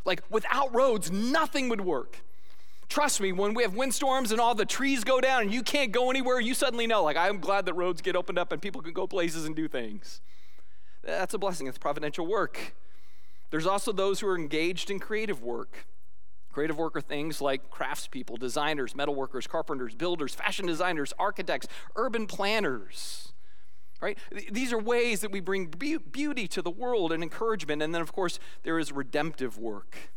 Like, 0.06 0.22
without 0.30 0.74
roads, 0.76 1.12
nothing 1.12 1.70
would 1.70 1.82
work. 1.82 2.22
Trust 2.90 3.20
me, 3.20 3.32
when 3.32 3.54
we 3.54 3.64
have 3.64 3.76
windstorms 3.76 4.32
and 4.32 4.40
all 4.40 4.56
the 4.56 4.66
trees 4.66 5.04
go 5.04 5.20
down 5.20 5.42
and 5.44 5.54
you 5.54 5.62
can't 5.62 5.92
go 5.92 6.10
anywhere, 6.10 6.40
you 6.40 6.54
suddenly 6.54 6.88
know, 6.88 7.04
like, 7.04 7.18
I'm 7.18 7.40
glad 7.40 7.66
that 7.66 7.74
roads 7.74 8.02
get 8.02 8.16
opened 8.16 8.40
up 8.40 8.52
and 8.52 8.62
people 8.62 8.82
can 8.82 8.94
go 8.94 9.08
places 9.08 9.46
and 9.46 9.56
do 9.56 9.68
things. 9.68 10.22
That's 11.04 11.34
a 11.34 11.38
blessing. 11.38 11.68
It's 11.68 11.78
providential 11.78 12.26
work. 12.26 12.76
There's 13.50 13.68
also 13.68 13.92
those 13.92 14.20
who 14.20 14.28
are 14.28 14.38
engaged 14.38 14.90
in 14.90 15.00
creative 15.00 15.42
work. 15.42 15.86
Creative 16.52 16.78
work 16.78 16.96
are 16.96 17.02
things 17.02 17.42
like 17.42 17.70
craftspeople, 17.70 18.40
designers, 18.40 18.94
metalworkers, 18.94 19.48
carpenters, 19.48 19.94
builders, 19.94 20.34
fashion 20.34 20.66
designers, 20.66 21.14
architects, 21.20 21.68
urban 21.96 22.26
planners 22.26 23.34
right? 24.02 24.18
These 24.52 24.72
are 24.74 24.78
ways 24.80 25.22
that 25.22 25.32
we 25.32 25.40
bring 25.40 25.68
beauty 25.68 26.48
to 26.50 26.62
the 26.62 26.70
world 26.70 27.12
and 27.12 27.24
encouragement. 27.24 27.82
And 27.82 27.94
then, 27.94 28.02
of 28.02 28.14
course, 28.14 28.40
there 28.64 28.78
is 28.80 28.92
redemptive 28.92 29.58
work. 29.58 30.12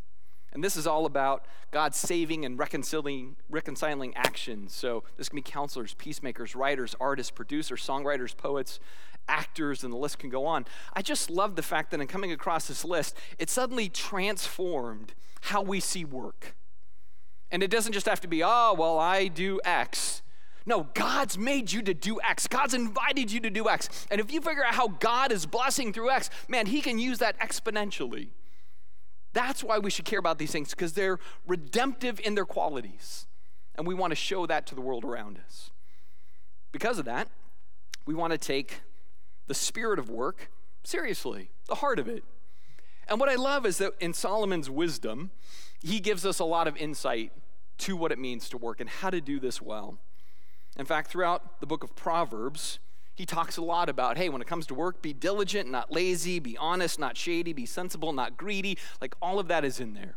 And 0.52 0.64
this 0.64 0.76
is 0.76 0.86
all 0.86 1.06
about 1.06 1.46
God 1.70 1.94
saving 1.94 2.44
and 2.44 2.58
reconciling, 2.58 3.36
reconciling 3.48 4.14
actions. 4.16 4.74
So 4.74 5.04
this 5.16 5.28
can 5.28 5.36
be 5.36 5.42
counselors, 5.42 5.94
peacemakers, 5.94 6.56
writers, 6.56 6.96
artists, 7.00 7.30
producers, 7.30 7.86
songwriters, 7.86 8.36
poets, 8.36 8.80
actors, 9.28 9.84
and 9.84 9.92
the 9.92 9.96
list 9.96 10.18
can 10.18 10.28
go 10.28 10.44
on. 10.46 10.64
I 10.92 11.02
just 11.02 11.30
love 11.30 11.54
the 11.54 11.62
fact 11.62 11.92
that 11.92 12.00
in 12.00 12.06
coming 12.08 12.32
across 12.32 12.66
this 12.66 12.84
list, 12.84 13.16
it 13.38 13.48
suddenly 13.48 13.88
transformed 13.88 15.14
how 15.42 15.62
we 15.62 15.78
see 15.78 16.04
work. 16.04 16.56
And 17.52 17.62
it 17.62 17.70
doesn't 17.70 17.92
just 17.92 18.06
have 18.06 18.20
to 18.20 18.28
be, 18.28 18.42
oh, 18.44 18.74
well, 18.76 18.98
I 18.98 19.28
do 19.28 19.60
X. 19.64 20.22
No, 20.66 20.88
God's 20.94 21.38
made 21.38 21.72
you 21.72 21.82
to 21.82 21.94
do 21.94 22.20
X. 22.20 22.46
God's 22.46 22.74
invited 22.74 23.32
you 23.32 23.40
to 23.40 23.50
do 23.50 23.68
X. 23.68 24.06
And 24.10 24.20
if 24.20 24.32
you 24.32 24.40
figure 24.40 24.64
out 24.64 24.74
how 24.74 24.88
God 24.88 25.32
is 25.32 25.46
blessing 25.46 25.92
through 25.92 26.10
X, 26.10 26.28
man, 26.48 26.66
He 26.66 26.80
can 26.80 26.98
use 26.98 27.18
that 27.18 27.38
exponentially. 27.40 28.28
That's 29.32 29.62
why 29.62 29.78
we 29.78 29.90
should 29.90 30.04
care 30.04 30.18
about 30.18 30.38
these 30.38 30.50
things, 30.50 30.70
because 30.70 30.92
they're 30.94 31.18
redemptive 31.46 32.20
in 32.20 32.34
their 32.34 32.44
qualities. 32.44 33.26
And 33.76 33.86
we 33.86 33.94
want 33.94 34.10
to 34.10 34.16
show 34.16 34.46
that 34.46 34.66
to 34.66 34.74
the 34.74 34.80
world 34.80 35.04
around 35.04 35.38
us. 35.46 35.70
Because 36.72 36.98
of 36.98 37.04
that, 37.04 37.28
we 38.06 38.14
want 38.14 38.32
to 38.32 38.38
take 38.38 38.80
the 39.46 39.54
spirit 39.54 39.98
of 39.98 40.10
work 40.10 40.50
seriously, 40.82 41.50
the 41.66 41.76
heart 41.76 41.98
of 41.98 42.08
it. 42.08 42.24
And 43.08 43.18
what 43.18 43.28
I 43.28 43.34
love 43.34 43.66
is 43.66 43.78
that 43.78 43.92
in 44.00 44.12
Solomon's 44.12 44.70
wisdom, 44.70 45.30
he 45.82 46.00
gives 46.00 46.24
us 46.24 46.38
a 46.38 46.44
lot 46.44 46.68
of 46.68 46.76
insight 46.76 47.32
to 47.78 47.96
what 47.96 48.12
it 48.12 48.18
means 48.18 48.48
to 48.50 48.58
work 48.58 48.80
and 48.80 48.88
how 48.88 49.10
to 49.10 49.20
do 49.20 49.40
this 49.40 49.60
well. 49.60 49.98
In 50.76 50.86
fact, 50.86 51.10
throughout 51.10 51.60
the 51.60 51.66
book 51.66 51.82
of 51.82 51.96
Proverbs, 51.96 52.78
he 53.20 53.26
talks 53.26 53.58
a 53.58 53.62
lot 53.62 53.90
about 53.90 54.16
hey, 54.16 54.30
when 54.30 54.40
it 54.40 54.46
comes 54.46 54.66
to 54.68 54.74
work, 54.74 55.02
be 55.02 55.12
diligent, 55.12 55.70
not 55.70 55.92
lazy, 55.92 56.38
be 56.38 56.56
honest, 56.56 56.98
not 56.98 57.18
shady, 57.18 57.52
be 57.52 57.66
sensible, 57.66 58.14
not 58.14 58.38
greedy. 58.38 58.78
Like 58.98 59.14
all 59.20 59.38
of 59.38 59.46
that 59.48 59.62
is 59.62 59.78
in 59.78 59.92
there. 59.92 60.14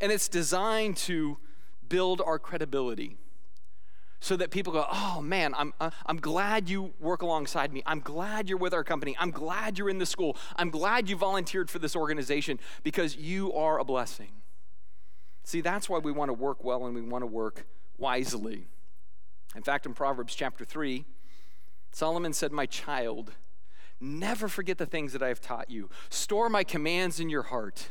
And 0.00 0.10
it's 0.10 0.28
designed 0.28 0.96
to 0.98 1.38
build 1.88 2.20
our 2.20 2.40
credibility 2.40 3.16
so 4.18 4.36
that 4.36 4.50
people 4.50 4.72
go, 4.72 4.86
oh 4.90 5.20
man, 5.22 5.54
I'm, 5.56 5.72
uh, 5.80 5.90
I'm 6.04 6.16
glad 6.16 6.68
you 6.68 6.94
work 6.98 7.22
alongside 7.22 7.72
me. 7.72 7.80
I'm 7.86 8.00
glad 8.00 8.48
you're 8.48 8.58
with 8.58 8.74
our 8.74 8.82
company. 8.82 9.16
I'm 9.16 9.30
glad 9.30 9.78
you're 9.78 9.88
in 9.88 9.98
the 9.98 10.06
school. 10.06 10.36
I'm 10.56 10.70
glad 10.70 11.08
you 11.08 11.14
volunteered 11.14 11.70
for 11.70 11.78
this 11.78 11.94
organization 11.94 12.58
because 12.82 13.14
you 13.14 13.52
are 13.52 13.78
a 13.78 13.84
blessing. 13.84 14.32
See, 15.44 15.60
that's 15.60 15.88
why 15.88 15.98
we 15.98 16.10
want 16.10 16.28
to 16.28 16.34
work 16.34 16.64
well 16.64 16.86
and 16.86 16.94
we 16.96 17.02
want 17.02 17.22
to 17.22 17.28
work 17.28 17.66
wisely. 17.98 18.66
In 19.54 19.62
fact, 19.62 19.86
in 19.86 19.94
Proverbs 19.94 20.34
chapter 20.34 20.64
3, 20.64 21.04
Solomon 21.92 22.32
said, 22.32 22.52
My 22.52 22.66
child, 22.66 23.32
never 24.00 24.48
forget 24.48 24.78
the 24.78 24.86
things 24.86 25.12
that 25.12 25.22
I 25.22 25.28
have 25.28 25.40
taught 25.40 25.70
you. 25.70 25.90
Store 26.08 26.48
my 26.48 26.64
commands 26.64 27.20
in 27.20 27.28
your 27.28 27.44
heart. 27.44 27.90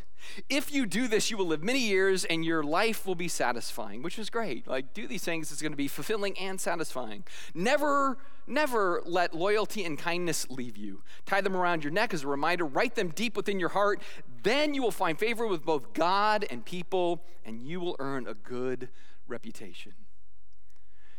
If 0.50 0.72
you 0.72 0.86
do 0.86 1.08
this, 1.08 1.32
you 1.32 1.38
will 1.38 1.48
live 1.48 1.63
many 1.63 1.79
years 1.79 2.25
and 2.25 2.44
your 2.44 2.63
life 2.63 3.06
will 3.06 3.15
be 3.15 3.27
satisfying, 3.27 4.01
which 4.01 4.20
is 4.20 4.29
great. 4.29 4.68
Like, 4.68 4.94
do 4.94 5.08
these 5.08 5.24
things, 5.24 5.51
it's 5.51 5.62
going 5.62 5.72
to 5.72 5.77
be 5.77 5.88
fulfilling 5.88 6.38
and 6.38 6.60
satisfying. 6.60 7.24
Never, 7.53 8.18
never 8.48 9.01
let 9.06 9.34
loyalty 9.34 9.86
and 9.86 9.98
kindness 9.98 10.50
leave 10.50 10.77
you. 10.77 11.03
Tie 11.25 11.41
them 11.41 11.56
around 11.56 11.84
your 11.84 11.91
neck 11.91 12.13
as 12.13 12.24
a 12.24 12.27
reminder, 12.27 12.65
write 12.65 12.96
them 12.96 13.10
deep 13.10 13.36
within 13.36 13.60
your 13.60 13.70
heart. 13.70 14.01
Then 14.44 14.74
you 14.74 14.82
will 14.82 14.91
find 14.91 15.18
favor 15.18 15.48
with 15.48 15.65
both 15.65 15.94
God 15.94 16.46
and 16.50 16.65
people, 16.65 17.24
and 17.46 17.62
you 17.62 17.79
will 17.79 17.96
earn 18.00 18.27
a 18.27 18.34
good 18.34 18.89
reputation. 19.27 19.94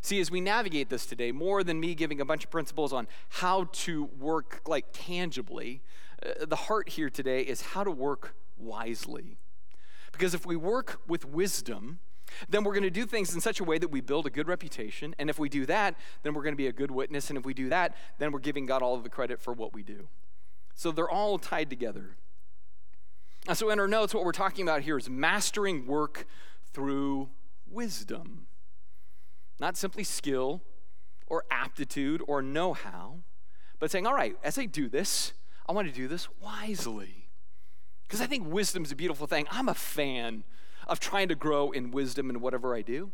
See, 0.02 0.20
as 0.20 0.30
we 0.30 0.40
navigate 0.40 0.88
this 0.88 1.04
today, 1.04 1.30
more 1.30 1.62
than 1.62 1.78
me 1.78 1.94
giving 1.94 2.20
a 2.20 2.24
bunch 2.24 2.44
of 2.44 2.50
principles 2.50 2.92
on 2.92 3.06
how 3.28 3.64
to 3.72 4.04
work 4.18 4.62
like 4.66 4.86
tangibly, 4.92 5.82
uh, 6.24 6.46
the 6.46 6.56
heart 6.56 6.90
here 6.90 7.10
today 7.10 7.42
is 7.42 7.60
how 7.60 7.84
to 7.84 7.90
work 7.90 8.34
wisely. 8.56 9.38
Because 10.12 10.34
if 10.34 10.46
we 10.46 10.56
work 10.56 11.00
with 11.06 11.24
wisdom, 11.24 11.98
then 12.48 12.64
we're 12.64 12.72
going 12.72 12.82
to 12.82 12.90
do 12.90 13.04
things 13.04 13.34
in 13.34 13.40
such 13.40 13.60
a 13.60 13.64
way 13.64 13.78
that 13.78 13.88
we 13.88 14.00
build 14.00 14.26
a 14.26 14.30
good 14.30 14.48
reputation. 14.48 15.14
And 15.18 15.28
if 15.28 15.38
we 15.38 15.48
do 15.48 15.66
that, 15.66 15.96
then 16.22 16.32
we're 16.34 16.42
going 16.42 16.54
to 16.54 16.58
be 16.58 16.68
a 16.68 16.72
good 16.72 16.90
witness. 16.90 17.28
And 17.28 17.38
if 17.38 17.44
we 17.44 17.54
do 17.54 17.68
that, 17.68 17.94
then 18.18 18.32
we're 18.32 18.38
giving 18.40 18.66
God 18.66 18.82
all 18.82 18.94
of 18.94 19.02
the 19.02 19.08
credit 19.08 19.40
for 19.40 19.52
what 19.52 19.74
we 19.74 19.82
do. 19.82 20.08
So 20.74 20.92
they're 20.92 21.10
all 21.10 21.38
tied 21.38 21.68
together. 21.68 22.16
And 23.46 23.56
so 23.56 23.70
in 23.70 23.80
our 23.80 23.88
notes, 23.88 24.14
what 24.14 24.24
we're 24.24 24.32
talking 24.32 24.66
about 24.66 24.82
here 24.82 24.96
is 24.96 25.10
mastering 25.10 25.86
work 25.86 26.26
through 26.72 27.30
wisdom. 27.68 28.46
Not 29.60 29.76
simply 29.76 30.02
skill 30.02 30.62
or 31.26 31.44
aptitude 31.50 32.22
or 32.26 32.42
know 32.42 32.72
how, 32.72 33.18
but 33.78 33.90
saying, 33.90 34.06
all 34.06 34.14
right, 34.14 34.36
as 34.42 34.58
I 34.58 34.64
do 34.64 34.88
this, 34.88 35.34
I 35.68 35.72
want 35.72 35.86
to 35.86 35.94
do 35.94 36.08
this 36.08 36.28
wisely. 36.42 37.28
Because 38.08 38.20
I 38.20 38.26
think 38.26 38.48
wisdom 38.48 38.84
is 38.84 38.90
a 38.90 38.96
beautiful 38.96 39.26
thing. 39.26 39.46
I'm 39.50 39.68
a 39.68 39.74
fan 39.74 40.44
of 40.88 40.98
trying 40.98 41.28
to 41.28 41.36
grow 41.36 41.70
in 41.70 41.92
wisdom 41.92 42.30
in 42.30 42.40
whatever 42.40 42.74
I 42.74 42.82
do. 42.82 43.12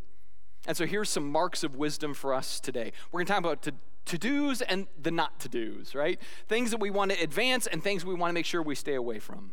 And 0.66 0.76
so 0.76 0.86
here's 0.86 1.10
some 1.10 1.30
marks 1.30 1.62
of 1.62 1.76
wisdom 1.76 2.14
for 2.14 2.32
us 2.32 2.60
today. 2.60 2.92
We're 3.10 3.18
going 3.18 3.26
to 3.26 3.32
talk 3.32 3.40
about 3.40 3.62
to, 3.62 3.74
to 4.06 4.18
do's 4.18 4.62
and 4.62 4.86
the 5.00 5.10
not 5.10 5.38
to 5.40 5.48
do's, 5.48 5.94
right? 5.94 6.18
Things 6.48 6.70
that 6.70 6.80
we 6.80 6.90
want 6.90 7.10
to 7.10 7.20
advance 7.20 7.66
and 7.66 7.82
things 7.82 8.04
we 8.04 8.14
want 8.14 8.30
to 8.30 8.34
make 8.34 8.46
sure 8.46 8.62
we 8.62 8.74
stay 8.74 8.94
away 8.94 9.18
from. 9.18 9.52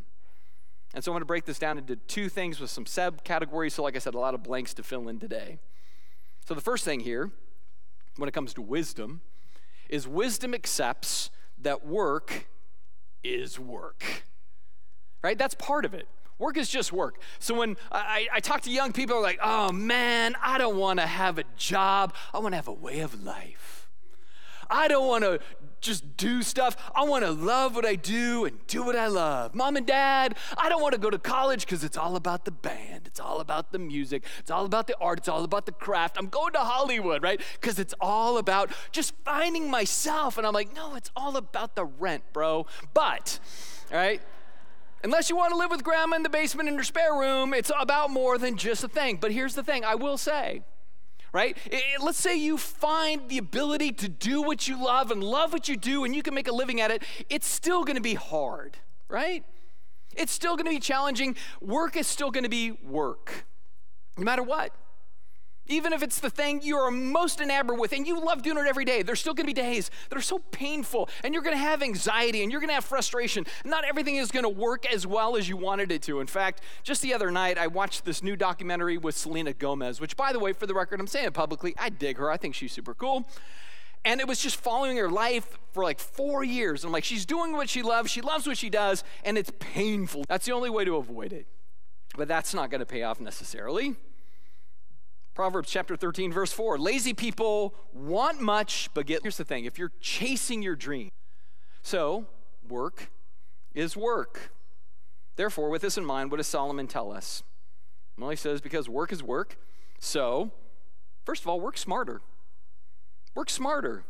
And 0.94 1.04
so 1.04 1.12
I'm 1.12 1.16
going 1.16 1.22
to 1.22 1.26
break 1.26 1.46
this 1.46 1.60
down 1.60 1.78
into 1.78 1.96
two 1.96 2.30
things 2.30 2.60
with 2.60 2.70
some 2.70 2.86
sub 2.86 3.24
categories. 3.24 3.74
So, 3.74 3.84
like 3.84 3.96
I 3.96 4.00
said, 4.00 4.14
a 4.14 4.20
lot 4.20 4.36
of 4.36 4.44
blanks 4.44 4.74
to 4.76 4.84
fill 4.84 5.08
in 5.08 5.20
today. 5.20 5.60
So, 6.46 6.54
the 6.54 6.62
first 6.62 6.84
thing 6.84 7.00
here, 7.00 7.32
when 8.18 8.28
it 8.28 8.34
comes 8.34 8.54
to 8.56 8.62
wisdom, 8.62 9.22
is 9.90 10.08
wisdom 10.08 10.54
accepts 10.54 11.30
that 11.62 11.86
work 11.86 12.48
is 13.24 13.60
work. 13.60 14.24
Right? 15.22 15.38
That's 15.38 15.56
part 15.56 15.86
of 15.86 15.94
it. 15.94 16.08
Work 16.40 16.58
is 16.58 16.68
just 16.70 16.92
work. 16.92 17.20
So 17.40 17.54
when 17.54 17.78
I, 17.92 18.28
I 18.34 18.40
talk 18.40 18.62
to 18.62 18.72
young 18.72 18.92
people, 18.92 19.22
like, 19.22 19.40
oh 19.42 19.72
man, 19.72 20.36
I 20.42 20.58
don't 20.58 20.78
want 20.78 21.00
to 21.00 21.06
have 21.06 21.38
a 21.38 21.44
job. 21.56 22.14
I 22.34 22.40
want 22.40 22.54
to 22.54 22.58
have 22.58 22.68
a 22.68 22.74
way 22.74 23.00
of 23.00 23.24
life. 23.24 23.90
I 24.70 24.88
don't 24.88 25.08
want 25.08 25.24
to 25.24 25.40
just 25.84 26.18
do 26.18 26.42
stuff. 26.42 26.76
I 26.96 27.04
want 27.04 27.24
to 27.26 27.32
love 27.32 27.76
what 27.76 27.86
I 27.86 27.96
do 27.96 28.46
and 28.46 28.66
do 28.68 28.84
what 28.84 28.96
I 28.96 29.08
love. 29.08 29.54
Mom 29.54 29.76
and 29.76 29.86
dad, 29.86 30.36
I 30.58 30.70
don't 30.70 30.82
want 30.82 30.94
to 30.94 31.00
go 31.00 31.10
to 31.10 31.20
college 31.20 31.66
because 31.66 31.84
it's 31.84 31.98
all 31.98 32.16
about 32.16 32.46
the 32.46 32.52
band. 32.52 33.02
It's 33.06 33.20
all 33.20 33.40
about 33.40 33.72
the 33.72 33.80
music. 33.80 34.24
It's 34.40 34.50
all 34.50 34.66
about 34.66 34.88
the 34.88 34.96
art. 35.00 35.20
It's 35.20 35.28
all 35.28 35.44
about 35.44 35.66
the 35.66 35.72
craft. 35.72 36.18
I'm 36.18 36.28
going 36.28 36.54
to 36.54 36.60
Hollywood, 36.60 37.22
right? 37.22 37.40
Because 37.60 37.78
it's 37.78 37.94
all 38.00 38.38
about 38.38 38.72
just 38.92 39.14
finding 39.24 39.70
myself. 39.70 40.38
And 40.38 40.48
I'm 40.48 40.54
like, 40.54 40.74
no, 40.74 40.96
it's 40.96 41.12
all 41.16 41.38
about 41.38 41.76
the 41.76 41.86
rent, 41.86 42.24
bro. 42.34 42.66
But, 42.94 43.40
all 43.92 43.98
right? 43.98 44.22
Unless 45.04 45.30
you 45.30 45.36
want 45.36 45.52
to 45.52 45.58
live 45.58 45.70
with 45.70 45.84
grandma 45.84 46.16
in 46.16 46.24
the 46.24 46.30
basement 46.30 46.70
in 46.70 46.78
her 46.78 46.84
spare 46.84 47.14
room, 47.14 47.54
it's 47.54 47.72
about 47.78 48.10
more 48.10 48.38
than 48.38 48.56
just 48.56 48.86
a 48.86 48.88
thing. 48.88 49.18
But 49.18 49.34
here's 49.34 49.54
the 49.54 49.64
thing 49.64 49.84
I 49.84 49.96
will 49.96 50.18
say 50.18 50.64
right? 51.34 51.58
let's 52.00 52.20
say 52.20 52.38
you 52.38 52.58
find 52.58 53.28
the 53.28 53.40
ability 53.40 53.92
to 53.92 54.08
do 54.08 54.42
what 54.42 54.68
you 54.68 54.82
love 54.82 55.12
and 55.12 55.24
love 55.24 55.52
what 55.52 55.68
you 55.68 55.76
do 55.76 56.06
and 56.06 56.16
you 56.16 56.22
can 56.22 56.34
make 56.34 56.48
a 56.48 56.54
living 56.54 56.80
at 56.80 56.92
it, 56.92 57.04
it's 57.30 57.48
still 57.48 57.84
going 57.84 57.96
to 57.96 58.02
be 58.02 58.14
hard, 58.14 58.78
right? 59.10 59.44
It's 60.16 60.32
still 60.32 60.56
going 60.56 60.66
to 60.66 60.72
be 60.72 60.80
challenging. 60.80 61.36
Work 61.60 61.98
is 61.98 62.08
still 62.08 62.30
going 62.30 62.44
to 62.44 62.50
be 62.50 62.72
work, 62.72 63.46
no 64.16 64.24
matter 64.24 64.44
what. 64.44 64.74
Even 65.68 65.94
if 65.94 66.04
it's 66.04 66.20
the 66.20 66.30
thing 66.30 66.62
you 66.62 66.76
are 66.78 66.92
most 66.92 67.40
enamored 67.40 67.80
with 67.80 67.94
and 67.94 68.06
you 68.06 68.20
love 68.20 68.42
doing 68.42 68.58
it 68.58 68.68
every 68.68 68.84
day, 68.84 69.02
there's 69.02 69.22
still 69.22 69.34
gonna 69.34 69.48
be 69.48 69.54
days 69.54 69.90
that 70.10 70.18
are 70.18 70.22
so 70.22 70.40
painful 70.40 71.10
and 71.24 71.34
you're 71.34 71.44
gonna 71.44 71.56
have 71.56 71.82
anxiety 71.82 72.44
and 72.44 72.52
you're 72.52 72.60
gonna 72.60 72.74
have 72.74 72.84
frustration. 72.84 73.46
Not 73.64 73.86
everything 73.86 74.18
is 74.18 74.30
gonna 74.30 74.50
work 74.50 74.86
as 74.86 75.08
well 75.08 75.38
as 75.38 75.48
you 75.48 75.56
wanted 75.56 75.92
it 75.92 76.02
to. 76.04 76.20
In 76.20 76.28
fact, 76.28 76.62
just 76.84 77.02
the 77.02 77.14
other 77.14 77.32
night, 77.32 77.58
I 77.58 77.68
watched 77.68 78.04
this 78.04 78.22
new 78.22 78.36
documentary 78.36 78.98
with 78.98 79.16
Selena 79.16 79.54
Gomez, 79.54 80.02
which, 80.02 80.18
by 80.18 80.34
the 80.34 80.40
way, 80.40 80.52
for 80.52 80.68
the 80.68 80.74
record, 80.74 81.00
I'm 81.00 81.08
saying 81.08 81.28
it 81.28 81.34
publicly, 81.34 81.74
I 81.78 81.90
dig 81.90 82.18
her. 82.18 82.30
I 82.30 82.36
think 82.36 82.56
she's 82.56 82.74
super 82.74 82.94
cool. 82.94 83.26
And 84.06 84.20
it 84.20 84.28
was 84.28 84.40
just 84.40 84.58
following 84.58 84.98
her 84.98 85.10
life 85.10 85.58
for 85.72 85.82
like 85.82 86.00
four 86.00 86.44
years. 86.44 86.84
And 86.84 86.90
I'm 86.90 86.94
like, 86.94 87.06
she's 87.06 87.26
doing 87.26 87.54
what 87.54 87.70
she 87.70 87.82
loves, 87.82 88.12
she 88.12 88.20
loves 88.20 88.46
what 88.46 88.58
she 88.58 88.70
does, 88.70 89.06
and 89.24 89.38
it's 89.38 89.52
painful. 89.60 90.26
That's 90.28 90.46
the 90.46 90.52
only 90.52 90.70
way 90.70 90.84
to 90.84 90.98
avoid 90.98 91.32
it. 91.32 91.48
But 92.18 92.28
that's 92.28 92.54
not 92.54 92.70
gonna 92.70 92.86
pay 92.86 93.04
off 93.04 93.22
necessarily. 93.22 93.96
Proverbs 95.34 95.70
chapter 95.70 95.96
13, 95.96 96.32
verse 96.32 96.54
4. 96.54 96.78
Lazy 96.78 97.14
people 97.14 97.74
want 97.92 98.40
much, 98.40 98.90
but 98.94 99.08
get. 99.08 99.24
Here's 99.24 99.38
the 99.38 99.46
thing 99.46 99.66
if 99.66 99.80
you're 99.80 99.92
chasing 100.00 100.62
your 100.62 100.76
dream, 100.76 101.12
so 101.82 102.26
work 102.68 103.12
is 103.74 103.98
work. 103.98 104.52
Therefore, 105.36 105.70
with 105.70 105.82
this 105.82 105.98
in 105.98 106.06
mind, 106.06 106.30
what 106.30 106.38
does 106.38 106.48
Solomon 106.48 106.88
tell 106.88 107.12
us? 107.12 107.44
Well, 108.18 108.30
he 108.30 108.36
says, 108.36 108.62
because 108.62 108.88
work 108.88 109.12
is 109.12 109.24
work. 109.24 109.58
So, 110.00 110.52
first 111.26 111.42
of 111.42 111.48
all, 111.48 111.60
work 111.60 111.78
smarter. 111.78 112.22
Work 113.34 113.50
smarter. 113.50 114.04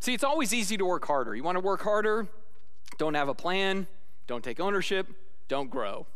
See, 0.00 0.14
it's 0.14 0.24
always 0.24 0.54
easy 0.54 0.78
to 0.78 0.86
work 0.86 1.06
harder. 1.06 1.34
You 1.34 1.42
want 1.42 1.56
to 1.56 1.60
work 1.60 1.82
harder? 1.82 2.28
Don't 2.96 3.14
have 3.14 3.28
a 3.28 3.34
plan, 3.34 3.86
don't 4.26 4.42
take 4.42 4.60
ownership, 4.60 5.08
don't 5.48 5.70
grow. 5.70 6.06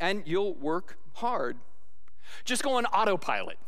And 0.00 0.22
you'll 0.26 0.54
work 0.54 0.98
hard. 1.14 1.56
Just 2.44 2.62
go 2.62 2.74
on 2.76 2.86
autopilot, 2.86 3.58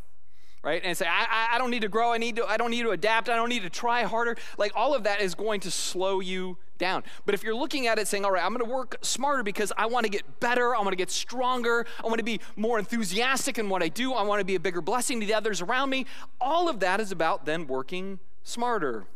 right? 0.62 0.82
And 0.84 0.96
say, 0.96 1.06
I, 1.08 1.48
I 1.52 1.58
don't 1.58 1.70
need 1.70 1.82
to 1.82 1.88
grow. 1.88 2.12
I 2.12 2.18
need 2.18 2.36
to. 2.36 2.46
I 2.46 2.56
don't 2.56 2.70
need 2.70 2.82
to 2.82 2.90
adapt. 2.90 3.28
I 3.28 3.36
don't 3.36 3.48
need 3.48 3.62
to 3.62 3.70
try 3.70 4.04
harder. 4.04 4.36
Like 4.58 4.72
all 4.74 4.94
of 4.94 5.04
that 5.04 5.20
is 5.20 5.34
going 5.34 5.60
to 5.60 5.70
slow 5.70 6.20
you 6.20 6.58
down. 6.78 7.04
But 7.24 7.34
if 7.34 7.42
you're 7.42 7.54
looking 7.54 7.86
at 7.86 7.98
it 7.98 8.06
saying, 8.06 8.24
all 8.24 8.30
right, 8.30 8.44
I'm 8.44 8.52
going 8.52 8.64
to 8.64 8.70
work 8.70 8.98
smarter 9.02 9.42
because 9.42 9.72
I 9.76 9.86
want 9.86 10.04
to 10.04 10.10
get 10.10 10.40
better. 10.40 10.74
I 10.74 10.78
want 10.78 10.90
to 10.90 10.96
get 10.96 11.10
stronger. 11.10 11.86
I 12.02 12.06
want 12.06 12.18
to 12.18 12.24
be 12.24 12.40
more 12.54 12.78
enthusiastic 12.78 13.58
in 13.58 13.68
what 13.68 13.82
I 13.82 13.88
do. 13.88 14.12
I 14.12 14.22
want 14.22 14.40
to 14.40 14.44
be 14.44 14.56
a 14.56 14.60
bigger 14.60 14.80
blessing 14.80 15.20
to 15.20 15.26
the 15.26 15.34
others 15.34 15.62
around 15.62 15.90
me. 15.90 16.06
All 16.40 16.68
of 16.68 16.80
that 16.80 17.00
is 17.00 17.12
about 17.12 17.46
then 17.46 17.66
working 17.66 18.18
smarter. 18.42 19.06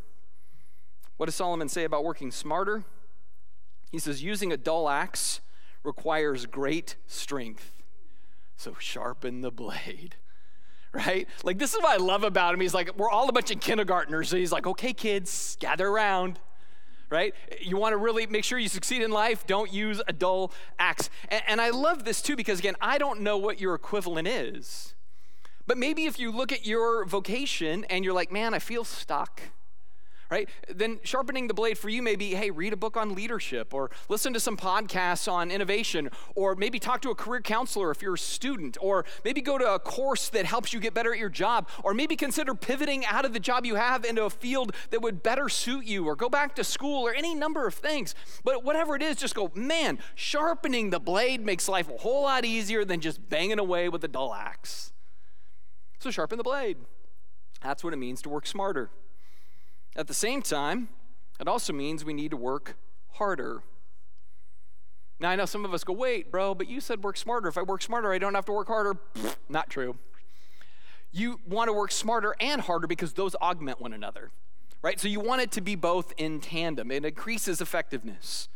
What 1.17 1.27
does 1.27 1.35
Solomon 1.35 1.69
say 1.69 1.85
about 1.85 2.03
working 2.03 2.31
smarter? 2.31 2.85
He 3.93 3.99
says, 3.99 4.23
using 4.23 4.53
a 4.53 4.57
dull 4.57 4.89
axe 4.89 5.41
requires 5.85 6.47
great 6.47 6.97
strength. 7.07 7.80
So 8.61 8.77
sharpen 8.79 9.41
the 9.41 9.51
blade, 9.51 10.17
right? 10.93 11.27
Like, 11.43 11.59
this 11.59 11.73
is 11.73 11.81
what 11.81 11.93
I 11.93 11.97
love 11.97 12.25
about 12.25 12.53
him. 12.53 12.61
He's 12.61 12.75
like, 12.75 12.95
we're 12.95 13.09
all 13.09 13.27
a 13.31 13.33
bunch 13.33 13.51
of 13.51 13.59
kindergartners. 13.59 14.31
He's 14.31 14.53
like, 14.53 14.67
okay, 14.67 14.93
kids, 14.93 15.57
gather 15.61 15.89
around, 15.89 16.39
right? 17.09 17.33
You 17.63 17.79
want 17.79 17.95
to 17.95 17.97
really 17.97 18.27
make 18.27 18.45
sure 18.45 18.59
you 18.59 18.69
succeed 18.69 19.01
in 19.01 19.11
life, 19.11 19.47
don't 19.47 19.73
use 19.73 20.03
a 20.07 20.13
dull 20.13 20.53
axe. 20.79 21.09
And, 21.31 21.43
and 21.49 21.61
I 21.63 21.71
love 21.71 22.05
this 22.05 22.21
too 22.21 22.37
because, 22.37 22.59
again, 22.59 22.77
I 22.83 22.99
don't 22.99 23.23
know 23.23 23.39
what 23.39 23.63
your 23.63 23.75
equivalent 23.75 24.29
is. 24.29 24.95
But 25.67 25.79
maybe 25.79 26.05
if 26.05 26.21
you 26.21 26.31
look 26.31 26.53
at 26.53 26.67
your 26.67 27.07
vocation 27.07 27.87
and 27.89 28.05
you're 28.05 28.13
like, 28.13 28.31
man, 28.31 28.53
I 28.53 28.59
feel 28.59 28.85
stuck 28.85 29.41
right? 30.31 30.49
Then 30.73 31.01
sharpening 31.03 31.49
the 31.49 31.55
blade 31.55 31.77
for 31.77 31.89
you 31.89 32.03
may 32.03 32.17
be 32.17 32.35
hey, 32.35 32.51
read 32.51 32.73
a 32.73 32.77
book 32.77 32.97
on 32.97 33.15
leadership, 33.15 33.75
or 33.75 33.91
listen 34.09 34.33
to 34.33 34.41
some 34.41 34.57
podcasts 34.57 35.31
on 35.31 35.51
innovation, 35.51 36.11
or 36.35 36.55
maybe 36.55 36.79
talk 36.79 37.03
to 37.03 37.11
a 37.11 37.15
career 37.15 37.41
counselor 37.41 37.91
if 37.91 38.01
you're 38.01 38.15
a 38.15 38.19
student, 38.19 38.77
or 38.81 39.05
maybe 39.25 39.41
go 39.41 39.59
to 39.59 39.75
a 39.75 39.79
course 39.79 40.29
that 40.29 40.47
helps 40.47 40.73
you 40.73 40.81
get 40.81 40.95
better 40.95 41.13
at 41.13 41.19
your 41.19 41.29
job, 41.29 41.69
or 41.83 41.93
maybe 41.93 42.17
consider 42.17 42.55
pivoting 42.55 43.05
out 43.07 43.25
of 43.25 43.33
the 43.33 43.41
job 43.41 43.67
you 43.67 43.75
have 43.75 44.05
into 44.05 44.25
a 44.25 44.31
field 44.31 44.75
that 44.91 45.03
would 45.03 45.23
better 45.23 45.49
suit 45.49 45.85
you, 45.85 46.07
or 46.07 46.15
go 46.15 46.29
back 46.29 46.55
to 46.55 46.65
school, 46.65 47.07
or 47.07 47.13
any 47.13 47.35
number 47.35 47.67
of 47.67 47.75
things. 47.75 48.15
But 48.45 48.65
whatever 48.65 48.95
it 48.95 49.03
is, 49.03 49.17
just 49.17 49.35
go, 49.35 49.51
man, 49.55 49.99
sharpening 50.15 50.91
the 50.91 51.01
blade 51.01 51.45
makes 51.45 51.69
life 51.69 51.89
a 51.89 51.97
whole 51.97 52.23
lot 52.23 52.45
easier 52.45 52.85
than 52.85 53.01
just 53.01 53.29
banging 53.29 53.59
away 53.59 53.89
with 53.89 54.05
a 54.05 54.09
dull 54.09 54.33
axe. 54.33 54.93
So 55.99 56.11
sharpen 56.11 56.39
the 56.39 56.45
blade. 56.45 56.79
That's 57.63 57.85
what 57.85 57.93
it 57.93 57.99
means 57.99 58.23
to 58.23 58.29
work 58.29 58.47
smarter. 58.47 58.91
At 59.97 60.07
the 60.07 60.15
same 60.15 60.43
time, 60.43 60.89
it 61.41 61.49
also 61.49 61.73
means 61.73 62.05
we 62.05 62.13
need 62.13 62.31
to 62.31 62.37
work 62.37 62.77
harder. 63.13 63.63
Now, 65.19 65.31
I 65.31 65.37
know 65.37 65.47
some 65.47 65.65
of 65.65 65.75
us 65.75 65.85
go, 65.85 65.93
wait, 65.93 66.31
bro, 66.31 66.55
but 66.55 66.69
you 66.69 66.81
said 66.81 67.03
work 67.03 67.17
smarter. 67.17 67.49
If 67.49 67.59
I 67.59 67.63
work 67.63 67.83
smarter, 67.83 68.13
I 68.13 68.19
don't 68.19 68.35
have 68.35 68.47
to 68.47 68.53
work 68.53 68.69
harder. 68.69 68.97
not 69.49 69.69
true. 69.69 69.97
You 71.13 71.41
want 71.47 71.69
to 71.69 71.73
work 71.73 71.91
smarter 71.91 72.35
and 72.41 72.61
harder 72.61 72.87
because 72.87 73.13
those 73.15 73.35
augment 73.37 73.81
one 73.81 73.93
another, 73.93 74.31
right? 74.81 74.99
So 75.01 75.09
you 75.09 75.21
want 75.21 75.43
it 75.43 75.51
to 75.53 75.61
be 75.61 75.75
both 75.75 76.15
in 76.17 76.41
tandem, 76.41 76.91
it 76.91 77.05
increases 77.05 77.61
effectiveness. 77.61 78.49